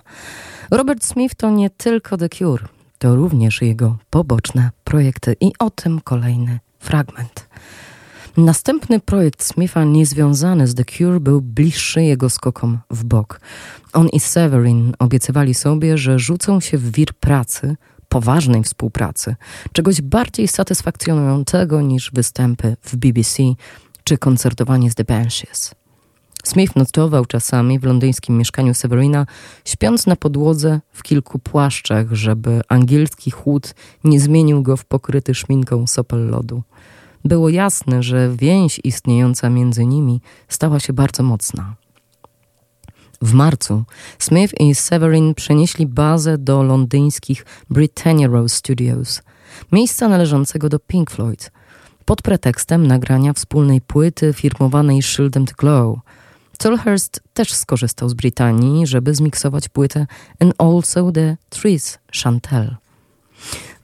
Robert 0.71 1.05
Smith 1.05 1.35
to 1.35 1.51
nie 1.51 1.71
tylko 1.71 2.17
The 2.17 2.29
Cure, 2.29 2.69
to 2.99 3.17
również 3.17 3.63
jego 3.63 3.99
poboczne 4.11 4.71
projekty 4.85 5.37
i 5.41 5.53
o 5.59 5.71
tym 5.71 6.01
kolejny 6.01 6.61
fragment. 6.79 7.49
Następny 8.37 9.01
projekt 9.01 9.43
Smitha 9.43 9.85
niezwiązany 9.85 10.67
z 10.67 10.75
The 10.75 10.85
Cure 10.85 11.21
był 11.21 11.41
bliższy 11.41 12.03
jego 12.03 12.31
skokom 12.31 12.79
w 12.91 13.05
bok. 13.05 13.41
On 13.93 14.09
i 14.09 14.21
Severin 14.21 14.93
obiecywali 14.99 15.55
sobie, 15.55 15.99
że 15.99 16.19
rzucą 16.19 16.61
się 16.61 16.79
w 16.79 16.91
wir 16.93 17.15
pracy, 17.15 17.77
poważnej 18.09 18.63
współpracy, 18.63 19.37
czegoś 19.73 20.03
bardziej 20.03 20.49
satysfakcjonującego 20.49 21.81
niż 21.81 22.11
występy 22.11 22.77
w 22.83 22.97
BBC 22.97 23.43
czy 24.09 24.19
koncertowanie 24.19 24.91
z 24.91 24.95
The 24.95 25.05
Banshees. 25.05 25.75
Smith 26.45 26.77
notował 26.77 27.27
czasami 27.27 27.79
w 27.79 27.85
londyńskim 27.85 28.39
mieszkaniu 28.39 28.75
Severina, 28.75 29.27
śpiąc 29.65 30.07
na 30.07 30.17
podłodze 30.17 30.81
w 30.93 31.03
kilku 31.03 31.39
płaszczach, 31.39 32.13
żeby 32.13 32.61
angielski 32.69 33.31
chłód 33.31 33.75
nie 34.05 34.21
zmienił 34.21 34.63
go 34.63 34.77
w 34.77 34.85
pokryty 34.85 35.35
szminką 35.35 35.87
sopel 35.87 36.27
lodu. 36.27 36.63
Było 37.25 37.49
jasne, 37.49 38.03
że 38.03 38.37
więź 38.37 38.81
istniejąca 38.85 39.51
między 39.51 39.87
nimi 39.87 40.21
stała 40.49 40.81
się 40.81 40.93
bardzo 40.93 41.23
mocna. 41.23 41.75
W 43.23 43.33
marcu 43.33 43.85
Smith 44.19 44.61
i 44.61 44.75
Severin 44.75 45.35
przenieśli 45.35 45.87
bazę 45.87 46.39
do 46.39 46.63
londyńskich 46.63 47.47
Britannia 47.71 48.29
Rose 48.29 48.57
Studios, 48.57 49.23
miejsca 49.73 50.09
należącego 50.09 50.69
do 50.69 50.79
Pink 50.79 51.11
Floyd, 51.11 51.51
pod 52.09 52.23
pretekstem 52.23 52.87
nagrania 52.87 53.33
wspólnej 53.33 53.81
płyty 53.81 54.33
firmowanej 54.33 55.03
szyldem 55.03 55.47
The 55.47 55.55
Glow. 55.59 55.99
Tolhurst 56.59 57.23
też 57.35 57.53
skorzystał 57.53 58.09
z 58.09 58.15
Brytanii, 58.15 58.87
żeby 58.87 59.15
zmiksować 59.15 59.69
płytę 59.69 60.07
And 60.41 60.55
Also 60.59 61.13
The 61.13 61.37
Trees 61.49 61.99
Chantel. 62.23 62.77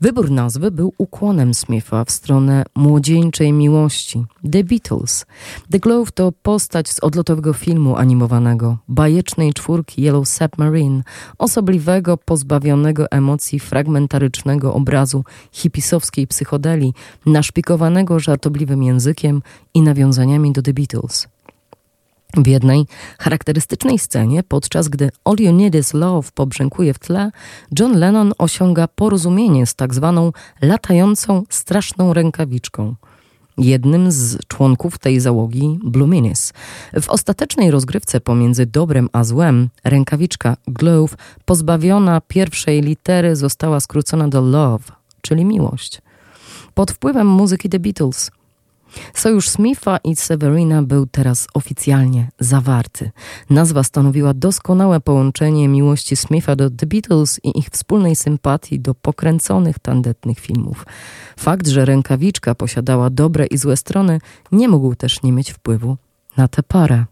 Wybór 0.01 0.31
nazwy 0.31 0.71
był 0.71 0.93
ukłonem 0.99 1.55
Smitha 1.55 2.05
w 2.05 2.11
stronę 2.11 2.65
młodzieńczej 2.75 3.53
miłości. 3.53 4.25
The 4.53 4.65
Beatles. 4.65 5.27
The 5.71 5.79
Globe 5.79 6.11
to 6.15 6.33
postać 6.33 6.89
z 6.89 7.01
odlotowego 7.01 7.53
filmu 7.53 7.97
animowanego, 7.97 8.79
bajecznej 8.89 9.53
czwórki 9.53 10.03
Yellow 10.03 10.29
Submarine, 10.29 11.03
osobliwego, 11.39 12.17
pozbawionego 12.17 13.11
emocji 13.11 13.61
fragmentarycznego 13.61 14.75
obrazu 14.75 15.25
hipisowskiej 15.53 16.27
psychodeli, 16.27 16.95
naszpikowanego 17.27 18.21
żartobliwym 18.21 18.83
językiem 18.83 19.43
i 19.75 19.83
nawiązaniami 19.83 20.53
do 20.53 20.63
The 20.63 20.73
Beatles. 20.73 21.34
W 22.37 22.47
jednej 22.47 22.87
charakterystycznej 23.19 23.99
scenie, 23.99 24.43
podczas 24.43 24.89
gdy 24.89 25.11
All 25.25 25.37
You 25.39 25.53
Need 25.53 25.75
Is 25.75 25.95
Love 25.95 26.29
pobrzękuje 26.35 26.95
w 26.95 26.99
tle, 26.99 27.31
John 27.79 27.99
Lennon 27.99 28.33
osiąga 28.39 28.89
porozumienie 28.89 29.67
z 29.67 29.75
tak 29.75 29.95
zwaną 29.95 30.33
latającą 30.63 31.43
straszną 31.49 32.13
rękawiczką. 32.13 32.95
Jednym 33.59 34.13
z 34.13 34.47
członków 34.49 34.99
tej 34.99 35.21
załogi, 35.21 35.79
Blue 35.85 36.09
Minis. 36.09 36.53
W 37.01 37.09
ostatecznej 37.09 37.71
rozgrywce 37.71 38.21
pomiędzy 38.21 38.67
dobrem 38.67 39.09
a 39.13 39.25
złem, 39.25 39.69
rękawiczka 39.85 40.57
Glove, 40.69 41.17
pozbawiona 41.45 42.21
pierwszej 42.21 42.83
litery, 42.83 43.37
została 43.37 43.81
skrócona 43.81 44.29
do 44.29 44.41
Love, 44.41 44.85
czyli 45.23 45.45
miłość. 45.45 46.03
Pod 46.75 46.91
wpływem 46.91 47.27
muzyki 47.27 47.69
The 47.69 47.79
Beatles– 47.79 48.31
Sojusz 49.15 49.49
Smitha 49.49 49.97
i 50.05 50.17
Severina 50.17 50.83
był 50.83 51.07
teraz 51.07 51.47
oficjalnie 51.55 52.29
zawarty. 52.39 53.11
Nazwa 53.51 53.83
stanowiła 53.83 54.35
doskonałe 54.35 55.01
połączenie 55.01 55.69
miłości 55.69 56.17
Smitha 56.17 56.57
do 56.57 56.71
The 56.71 56.87
Beatles 56.87 57.41
i 57.43 57.59
ich 57.59 57.69
wspólnej 57.69 58.17
sympatii 58.17 58.81
do 58.81 58.95
pokręconych, 58.95 59.79
tandetnych 59.79 60.39
filmów. 60.39 60.87
Fakt, 61.37 61.67
że 61.67 61.85
rękawiczka 61.85 62.55
posiadała 62.55 63.11
dobre 63.11 63.47
i 63.47 63.57
złe 63.59 63.77
strony, 63.77 64.21
nie 64.53 64.69
mógł 64.69 64.95
też 64.95 65.23
nie 65.23 65.33
mieć 65.33 65.53
wpływu 65.53 65.97
na 66.37 66.49
tę 66.49 66.63
parę. 66.63 67.05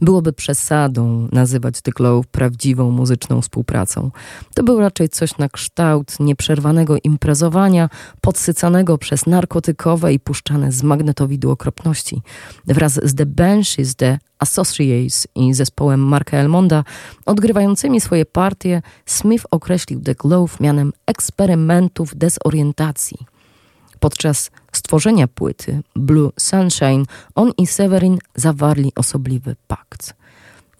Byłoby 0.00 0.32
przesadą 0.32 1.28
nazywać 1.32 1.80
The 1.82 1.90
Glow 1.90 2.26
prawdziwą 2.26 2.90
muzyczną 2.90 3.40
współpracą. 3.40 4.10
To 4.54 4.62
był 4.62 4.80
raczej 4.80 5.08
coś 5.08 5.38
na 5.38 5.48
kształt 5.48 6.20
nieprzerwanego 6.20 6.96
imprezowania, 7.04 7.88
podsycanego 8.20 8.98
przez 8.98 9.26
narkotykowe 9.26 10.12
i 10.12 10.20
puszczane 10.20 10.72
z 10.72 10.82
magnetowidu 10.82 11.50
okropności. 11.50 12.22
Wraz 12.66 13.00
z 13.02 13.14
The 13.14 13.26
Banshees, 13.26 13.96
The 13.96 14.18
Associates 14.38 15.26
i 15.34 15.54
zespołem 15.54 16.00
Marka 16.00 16.36
Elmonda, 16.36 16.84
odgrywającymi 17.26 18.00
swoje 18.00 18.26
partie, 18.26 18.82
Smith 19.06 19.44
określił 19.50 20.00
The 20.00 20.14
Glow 20.14 20.60
mianem 20.60 20.92
eksperymentów 21.06 22.16
dezorientacji. 22.16 23.29
Podczas 24.00 24.50
stworzenia 24.72 25.28
płyty 25.28 25.82
Blue 25.96 26.30
Sunshine 26.38 27.04
on 27.34 27.52
i 27.58 27.66
Severin 27.66 28.18
zawarli 28.34 28.92
osobliwy 28.96 29.56
pakt. 29.68 30.14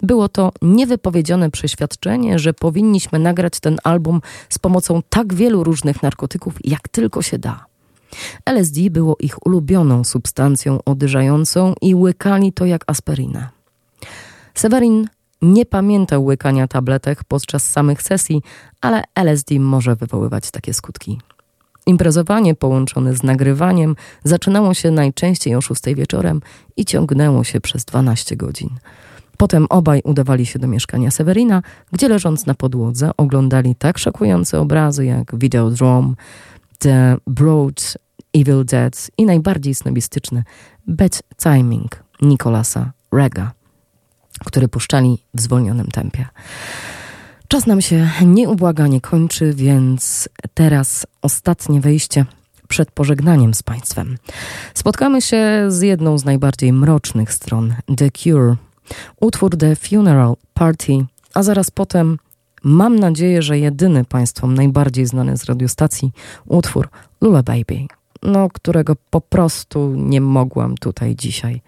Było 0.03 0.29
to 0.29 0.53
niewypowiedziane 0.63 1.51
przeświadczenie, 1.51 2.39
że 2.39 2.55
powinniśmy 2.55 3.19
nagrać 3.19 3.61
ten 3.61 3.79
album 3.85 4.21
z 4.49 4.59
pomocą 4.59 5.03
tak 5.09 5.35
wielu 5.35 5.65
różnych 5.65 6.03
narkotyków, 6.03 6.55
jak 6.65 6.89
tylko 6.89 7.23
się 7.23 7.39
da. 7.39 7.65
LSD 8.47 8.91
było 8.91 9.17
ich 9.21 9.47
ulubioną 9.47 10.05
substancją 10.05 10.79
odyrzającą 10.85 11.75
i 11.81 11.95
łykali 11.95 12.53
to 12.53 12.67
jak 12.67 12.85
aspirynę. 12.87 13.49
Severin 14.55 15.09
nie 15.43 15.67
pamiętał 15.67 16.25
łykania 16.25 16.69
tabletek 16.69 17.25
podczas 17.25 17.69
samych 17.69 18.03
sesji, 18.03 18.43
ale 18.81 19.05
LSD 19.15 19.61
może 19.61 19.97
wywoływać 19.97 20.51
takie 20.51 20.75
skutki. 20.75 21.19
Imprezowanie 21.91 22.55
połączone 22.55 23.15
z 23.15 23.23
nagrywaniem 23.23 23.97
zaczynało 24.25 24.75
się 24.75 24.91
najczęściej 24.91 25.55
o 25.55 25.61
6 25.61 25.83
wieczorem 25.97 26.41
i 26.77 26.85
ciągnęło 26.85 27.45
się 27.45 27.61
przez 27.61 27.85
12 27.85 28.37
godzin. 28.37 28.71
Potem 29.37 29.67
obaj 29.71 30.01
udawali 30.05 30.47
się 30.47 30.59
do 30.59 30.69
mieszkania 30.69 31.11
Severina, 31.11 31.63
gdzie 31.93 32.09
leżąc 32.09 32.47
na 32.47 32.55
podłodze 32.55 33.11
oglądali 33.17 33.75
tak 33.75 33.99
szokujące 33.99 34.61
obrazy 34.61 35.07
jak 35.07 35.39
Videodrome, 35.39 36.15
The 36.79 37.17
Broad 37.27 37.99
Evil 38.35 38.65
Dead 38.65 39.11
i 39.19 39.27
najbardziej 39.27 39.75
snobistyczny 39.75 40.45
Bad 40.87 41.23
Timing 41.43 42.05
Nicolasa 42.23 42.93
Rega, 43.13 43.53
który 44.45 44.69
puszczali 44.69 45.19
w 45.35 45.41
zwolnionym 45.41 45.87
tempie. 45.87 46.27
Czas 47.51 47.67
nam 47.67 47.81
się 47.81 48.11
nieubłaganie 48.27 49.01
kończy, 49.01 49.53
więc 49.55 50.29
teraz 50.55 51.07
ostatnie 51.23 51.81
wejście 51.81 52.25
przed 52.69 52.91
pożegnaniem 52.91 53.55
z 53.55 53.63
Państwem. 53.63 54.19
Spotkamy 54.75 55.23
się 55.23 55.65
z 55.69 55.81
jedną 55.81 56.19
z 56.19 56.25
najbardziej 56.25 56.73
mrocznych 56.73 57.33
stron 57.33 57.75
The 57.97 58.11
Cure, 58.11 58.57
utwór 59.21 59.57
The 59.57 59.77
Funeral 59.77 60.35
Party, 60.55 60.93
a 61.35 61.43
zaraz 61.43 61.71
potem 61.71 62.19
mam 62.63 62.99
nadzieję, 62.99 63.43
że 63.43 63.59
jedyny 63.59 64.05
Państwom 64.05 64.55
najbardziej 64.55 65.07
znany 65.07 65.37
z 65.37 65.45
radiostacji 65.45 66.13
utwór 66.47 66.89
Lula 67.21 67.43
Baby, 67.43 67.87
no, 68.23 68.49
którego 68.49 68.97
po 69.11 69.21
prostu 69.21 69.95
nie 69.97 70.21
mogłam 70.21 70.77
tutaj 70.77 71.17
dzisiaj 71.17 71.63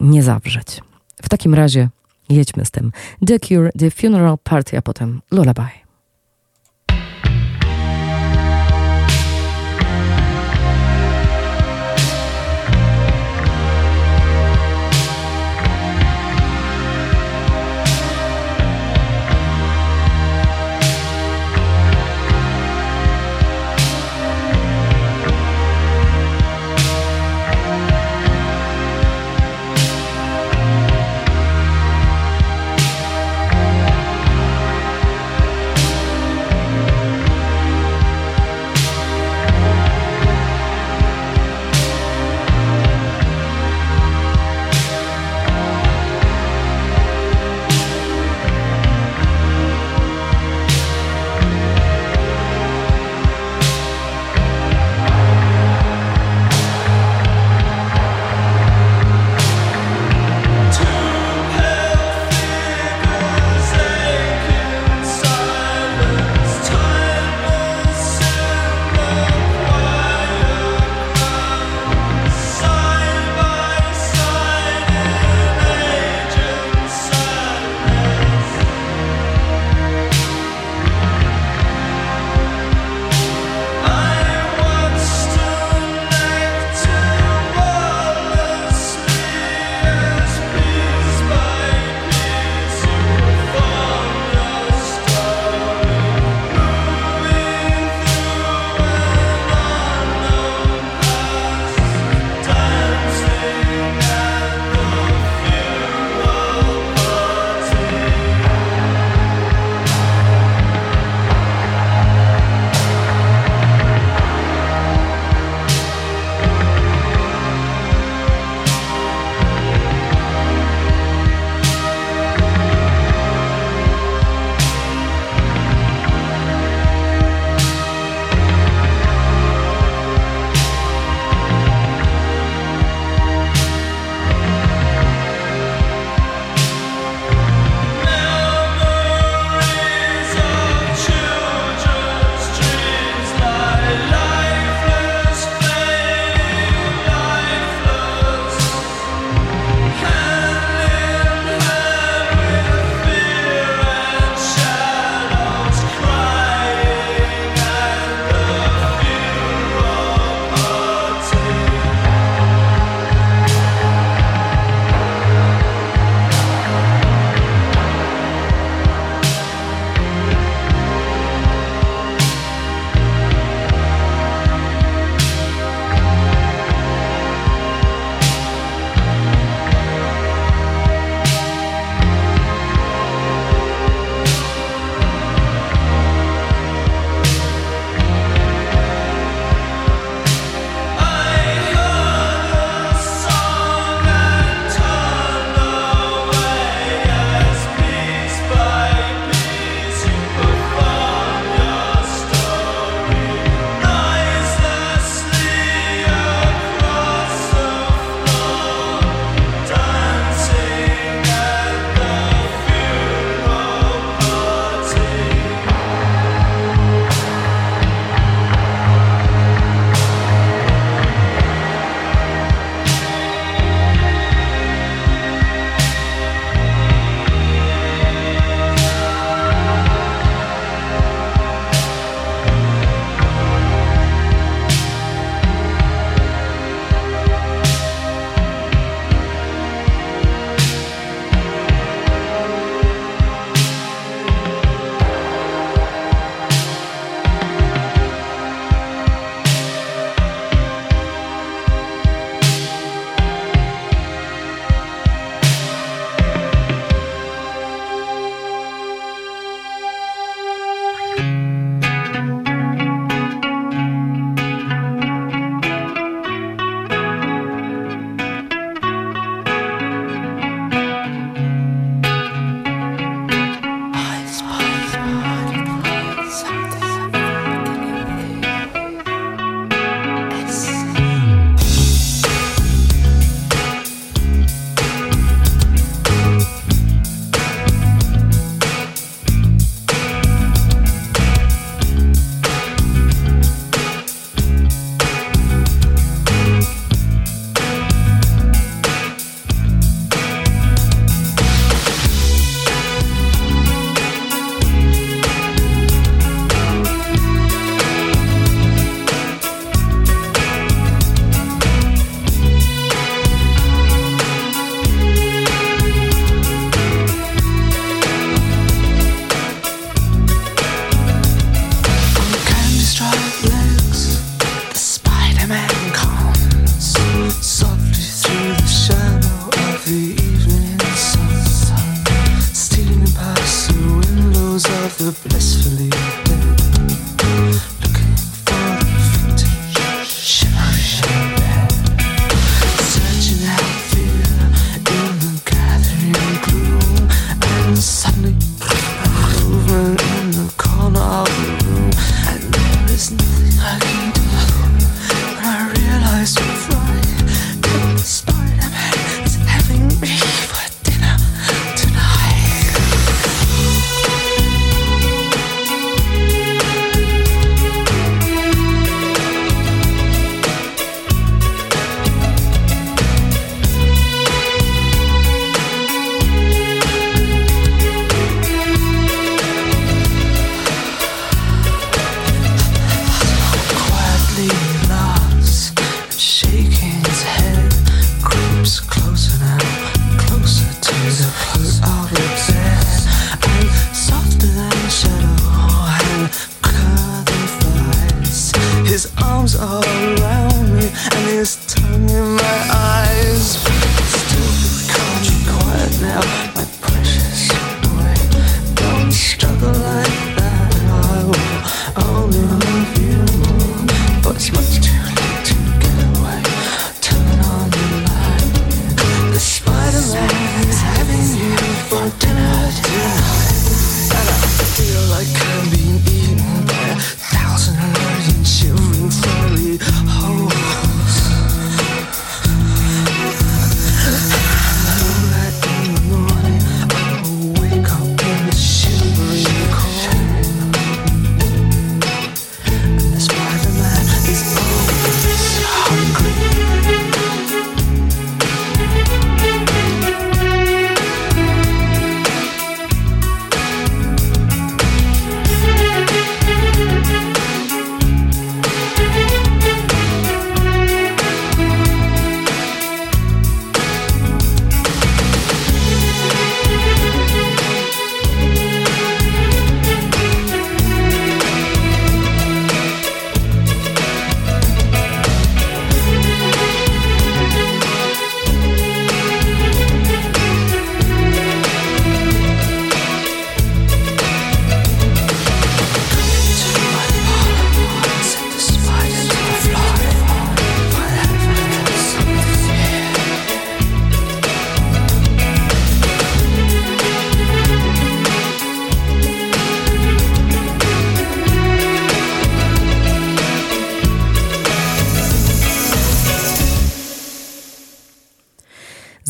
nie 0.00 0.22
zawrzeć. 0.22 0.80
W 1.22 1.28
takim 1.28 1.54
razie 1.54 1.88
Jedźmy 2.30 2.64
z 2.64 2.70
tym. 2.70 2.92
The 3.26 3.38
Cure, 3.38 3.70
The 3.78 3.90
Funeral 3.90 4.38
Party, 4.38 4.78
a 4.78 4.82
potem 4.82 5.22
Lullaby. 5.30 5.89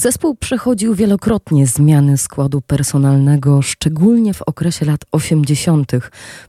Zespół 0.00 0.34
przechodził 0.34 0.94
wielokrotnie 0.94 1.66
zmiany 1.66 2.18
składu 2.18 2.60
personalnego, 2.60 3.62
szczególnie 3.62 4.34
w 4.34 4.42
okresie 4.42 4.86
lat 4.86 5.00
80. 5.12 5.92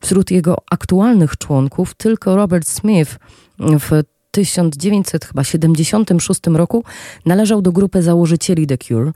Wśród 0.02 0.32
jego 0.32 0.56
aktualnych 0.72 1.38
członków 1.38 1.93
tylko 1.93 2.36
Robert 2.36 2.70
Smith 2.70 3.20
w 3.60 4.04
1976 4.32 6.39
roku 6.47 6.84
należał 7.26 7.62
do 7.62 7.72
grupy 7.72 8.02
założycieli 8.02 8.68
The 8.68 8.78
Cure, 8.78 9.12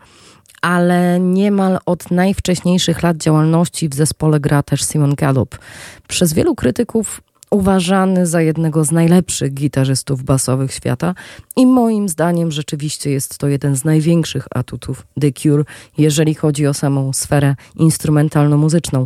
ale 0.61 1.19
niemal 1.19 1.79
od 1.85 2.11
najwcześniejszych 2.11 3.03
lat 3.03 3.17
działalności 3.17 3.89
w 3.89 3.93
zespole 3.93 4.39
gra 4.39 4.63
też 4.63 4.83
Simon 4.83 5.15
Gallup. 5.15 5.59
Przez 6.07 6.33
wielu 6.33 6.55
krytyków 6.55 7.21
uważany 7.55 8.27
za 8.27 8.41
jednego 8.41 8.83
z 8.83 8.91
najlepszych 8.91 9.53
gitarzystów 9.53 10.23
basowych 10.23 10.73
świata 10.73 11.15
i 11.55 11.65
moim 11.65 12.09
zdaniem 12.09 12.51
rzeczywiście 12.51 13.11
jest 13.11 13.37
to 13.37 13.47
jeden 13.47 13.75
z 13.75 13.85
największych 13.85 14.47
atutów 14.55 15.07
The 15.21 15.31
Cure, 15.31 15.63
jeżeli 15.97 16.35
chodzi 16.35 16.67
o 16.67 16.73
samą 16.73 17.13
sferę 17.13 17.55
instrumentalno-muzyczną. 17.75 19.05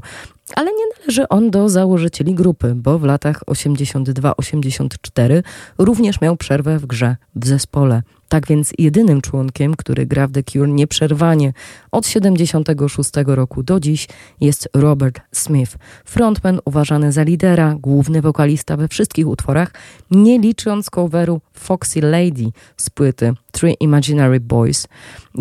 Ale 0.55 0.71
nie 0.71 0.85
należy 0.99 1.27
on 1.27 1.51
do 1.51 1.69
założycieli 1.69 2.35
grupy, 2.35 2.75
bo 2.75 2.99
w 2.99 3.03
latach 3.03 3.43
82-84 3.45 5.43
również 5.77 6.21
miał 6.21 6.37
przerwę 6.37 6.79
w 6.79 6.85
grze 6.85 7.15
w 7.35 7.47
zespole. 7.47 8.01
Tak 8.29 8.47
więc 8.47 8.73
jedynym 8.77 9.21
członkiem, 9.21 9.75
który 9.75 10.05
gra 10.05 10.27
w 10.27 10.31
The 10.31 10.43
Cure 10.43 10.67
nieprzerwanie 10.67 11.53
od 11.91 12.07
76 12.07 13.11
roku 13.25 13.63
do 13.63 13.79
dziś 13.79 14.07
jest 14.41 14.69
Robert 14.73 15.21
Smith. 15.31 15.77
Frontman 16.05 16.59
uważany 16.65 17.11
za 17.11 17.23
lidera, 17.23 17.75
główny 17.79 18.21
wokalista 18.21 18.77
we 18.77 18.87
wszystkich 18.87 19.27
utworach, 19.27 19.73
nie 20.11 20.39
licząc 20.39 20.89
coveru 20.89 21.41
Foxy 21.53 22.01
Lady 22.01 22.51
z 22.77 22.89
płyty 22.89 23.33
Three 23.51 23.75
Imaginary 23.79 24.39
Boys. 24.39 24.87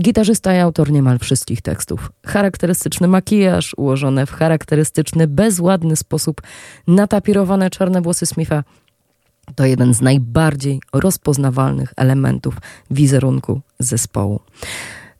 Gitarzysta 0.00 0.54
i 0.54 0.58
autor 0.58 0.90
niemal 0.90 1.18
wszystkich 1.18 1.62
tekstów. 1.62 2.12
Charakterystyczny 2.26 3.08
makijaż, 3.08 3.74
ułożone 3.76 4.26
w 4.26 4.32
charakterystyczny, 4.32 5.26
bezładny 5.26 5.96
sposób 5.96 6.42
natapirowane 6.86 7.70
czarne 7.70 8.02
włosy 8.02 8.26
Smitha 8.26 8.64
to 9.54 9.66
jeden 9.66 9.94
z 9.94 10.00
najbardziej 10.00 10.80
rozpoznawalnych 10.92 11.92
elementów 11.96 12.56
wizerunku 12.90 13.60
zespołu. 13.78 14.40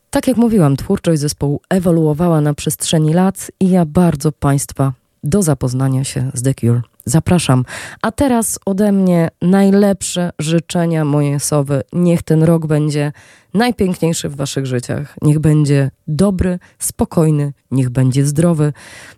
Tak 0.09 0.27
jak 0.27 0.37
mówiłam, 0.37 0.75
twórczość 0.75 1.21
zespołu 1.21 1.61
ewoluowała 1.69 2.41
na 2.41 2.53
przestrzeni 2.53 3.13
lat 3.13 3.51
i 3.59 3.69
ja 3.69 3.85
bardzo 3.85 4.31
Państwa 4.31 4.93
do 5.23 5.41
zapoznania 5.41 6.03
się 6.03 6.31
z 6.33 6.41
The 6.41 6.53
Cure 6.53 6.81
zapraszam. 7.09 7.65
A 8.01 8.11
teraz 8.11 8.59
ode 8.65 8.91
mnie 8.91 9.29
najlepsze 9.41 10.31
życzenia 10.39 11.05
moje 11.05 11.39
sowy. 11.39 11.81
Niech 11.93 12.23
ten 12.23 12.43
rok 12.43 12.67
będzie 12.67 13.11
najpiękniejszy 13.53 14.29
w 14.29 14.35
Waszych 14.35 14.65
życiach. 14.65 15.15
Niech 15.21 15.39
będzie 15.39 15.91
dobry, 16.07 16.59
spokojny, 16.79 17.53
niech 17.71 17.89
będzie 17.89 18.25
zdrowy. 18.25 18.73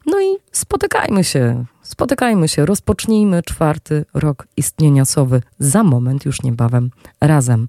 No 0.06 0.22
i 0.22 0.38
spotykajmy 0.52 1.24
się, 1.24 1.66
spotykajmy 1.84 2.48
się, 2.48 2.66
rozpocznijmy 2.66 3.44
czwarty 3.44 4.06
rok 4.14 4.48
istnienia 4.58 5.06
Sowy 5.06 5.42
za 5.60 5.84
moment, 5.84 6.26
już 6.26 6.44
niebawem, 6.44 6.92
razem. 7.22 7.68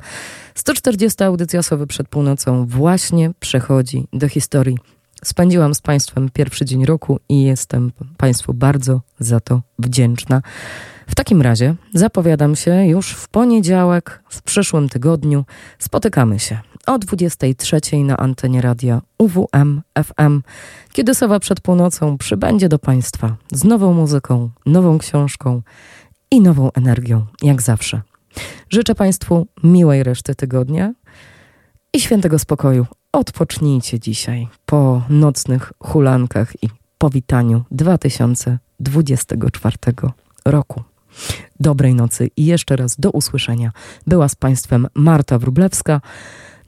140 0.54 1.24
audycja 1.24 1.62
Sowy 1.62 1.86
przed 1.86 2.08
północą 2.08 2.66
właśnie 2.66 3.30
przechodzi 3.40 4.06
do 4.12 4.28
historii. 4.28 4.78
Spędziłam 5.24 5.74
z 5.74 5.80
Państwem 5.80 6.30
pierwszy 6.30 6.64
dzień 6.64 6.84
roku 6.84 7.20
i 7.28 7.42
jestem 7.42 7.92
Państwu 8.16 8.54
bardzo 8.54 9.00
za 9.18 9.40
to 9.40 9.62
wdzięczna. 9.78 10.42
W 11.06 11.14
takim 11.14 11.42
razie 11.42 11.74
zapowiadam 11.94 12.56
się 12.56 12.86
już 12.86 13.12
w 13.12 13.28
poniedziałek, 13.28 14.22
w 14.28 14.42
przyszłym 14.42 14.88
tygodniu. 14.88 15.44
Spotykamy 15.78 16.38
się 16.38 16.58
o 16.86 16.98
23 16.98 17.80
na 18.04 18.16
antenie 18.16 18.60
radia 18.60 19.02
UWM 19.18 19.82
FM, 20.04 20.42
kiedy 20.92 21.14
Sowa 21.14 21.40
przed 21.40 21.60
północą 21.60 22.18
przybędzie 22.18 22.68
do 22.68 22.78
Państwa 22.78 23.36
z 23.52 23.64
nową 23.64 23.92
muzyką, 23.92 24.50
nową 24.66 24.98
książką 24.98 25.62
i 26.30 26.40
nową 26.40 26.72
energią, 26.72 27.26
jak 27.42 27.62
zawsze. 27.62 28.02
Życzę 28.70 28.94
Państwu 28.94 29.46
miłej 29.62 30.02
reszty 30.02 30.34
tygodnia 30.34 30.92
i 31.92 32.00
świętego 32.00 32.38
spokoju. 32.38 32.86
Odpocznijcie 33.12 34.00
dzisiaj 34.00 34.48
po 34.66 35.02
nocnych 35.08 35.72
hulankach 35.78 36.62
i 36.62 36.68
powitaniu 36.98 37.64
2024 37.70 39.76
roku. 40.44 40.82
Dobrej 41.60 41.94
nocy 41.94 42.28
i 42.36 42.46
jeszcze 42.46 42.76
raz 42.76 43.00
do 43.00 43.10
usłyszenia. 43.10 43.72
Była 44.06 44.28
z 44.28 44.34
Państwem 44.34 44.86
Marta 44.94 45.38
Wrublewska. 45.38 46.00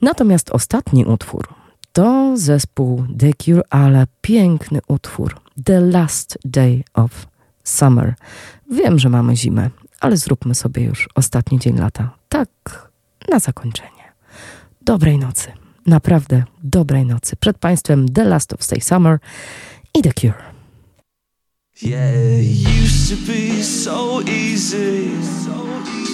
Natomiast 0.05 0.51
ostatni 0.51 1.05
utwór 1.05 1.49
to 1.93 2.37
zespół 2.37 3.07
The 3.19 3.33
Cure, 3.35 3.63
ale 3.71 4.07
piękny 4.21 4.81
utwór 4.89 5.41
The 5.65 5.81
Last 5.81 6.39
Day 6.45 6.85
of 6.95 7.27
Summer. 7.65 8.15
Wiem, 8.71 8.99
że 8.99 9.09
mamy 9.09 9.37
zimę, 9.37 9.71
ale 10.01 10.17
zróbmy 10.17 10.55
sobie 10.55 10.85
już 10.85 11.09
ostatni 11.15 11.59
dzień 11.59 11.79
lata. 11.79 12.17
Tak, 12.29 12.49
na 13.29 13.39
zakończenie. 13.39 14.13
Dobrej 14.83 15.19
nocy. 15.19 15.53
Naprawdę 15.87 16.45
dobrej 16.63 17.07
nocy. 17.07 17.37
Przed 17.37 17.59
Państwem 17.59 18.09
The 18.09 18.25
Last 18.25 18.53
of 18.53 18.65
Stay 18.65 18.81
Summer 18.81 19.19
i 19.95 20.03
The 20.03 20.13
Cure. 20.13 20.43
Yeah, 21.83 22.43
it 22.43 22.69
used 22.85 23.11
to 23.11 23.33
be 23.33 23.65
so 23.65 24.21
easy. 24.23 25.11
Radio 25.45 26.14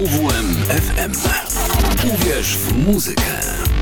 UWMFM. 0.00 1.12
Uwierz 2.08 2.46
w 2.46 2.76
muzykę. 2.76 3.22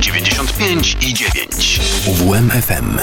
95 0.00 0.96
i 1.00 1.14
9. 1.14 1.80
UWMFM. 2.06 2.98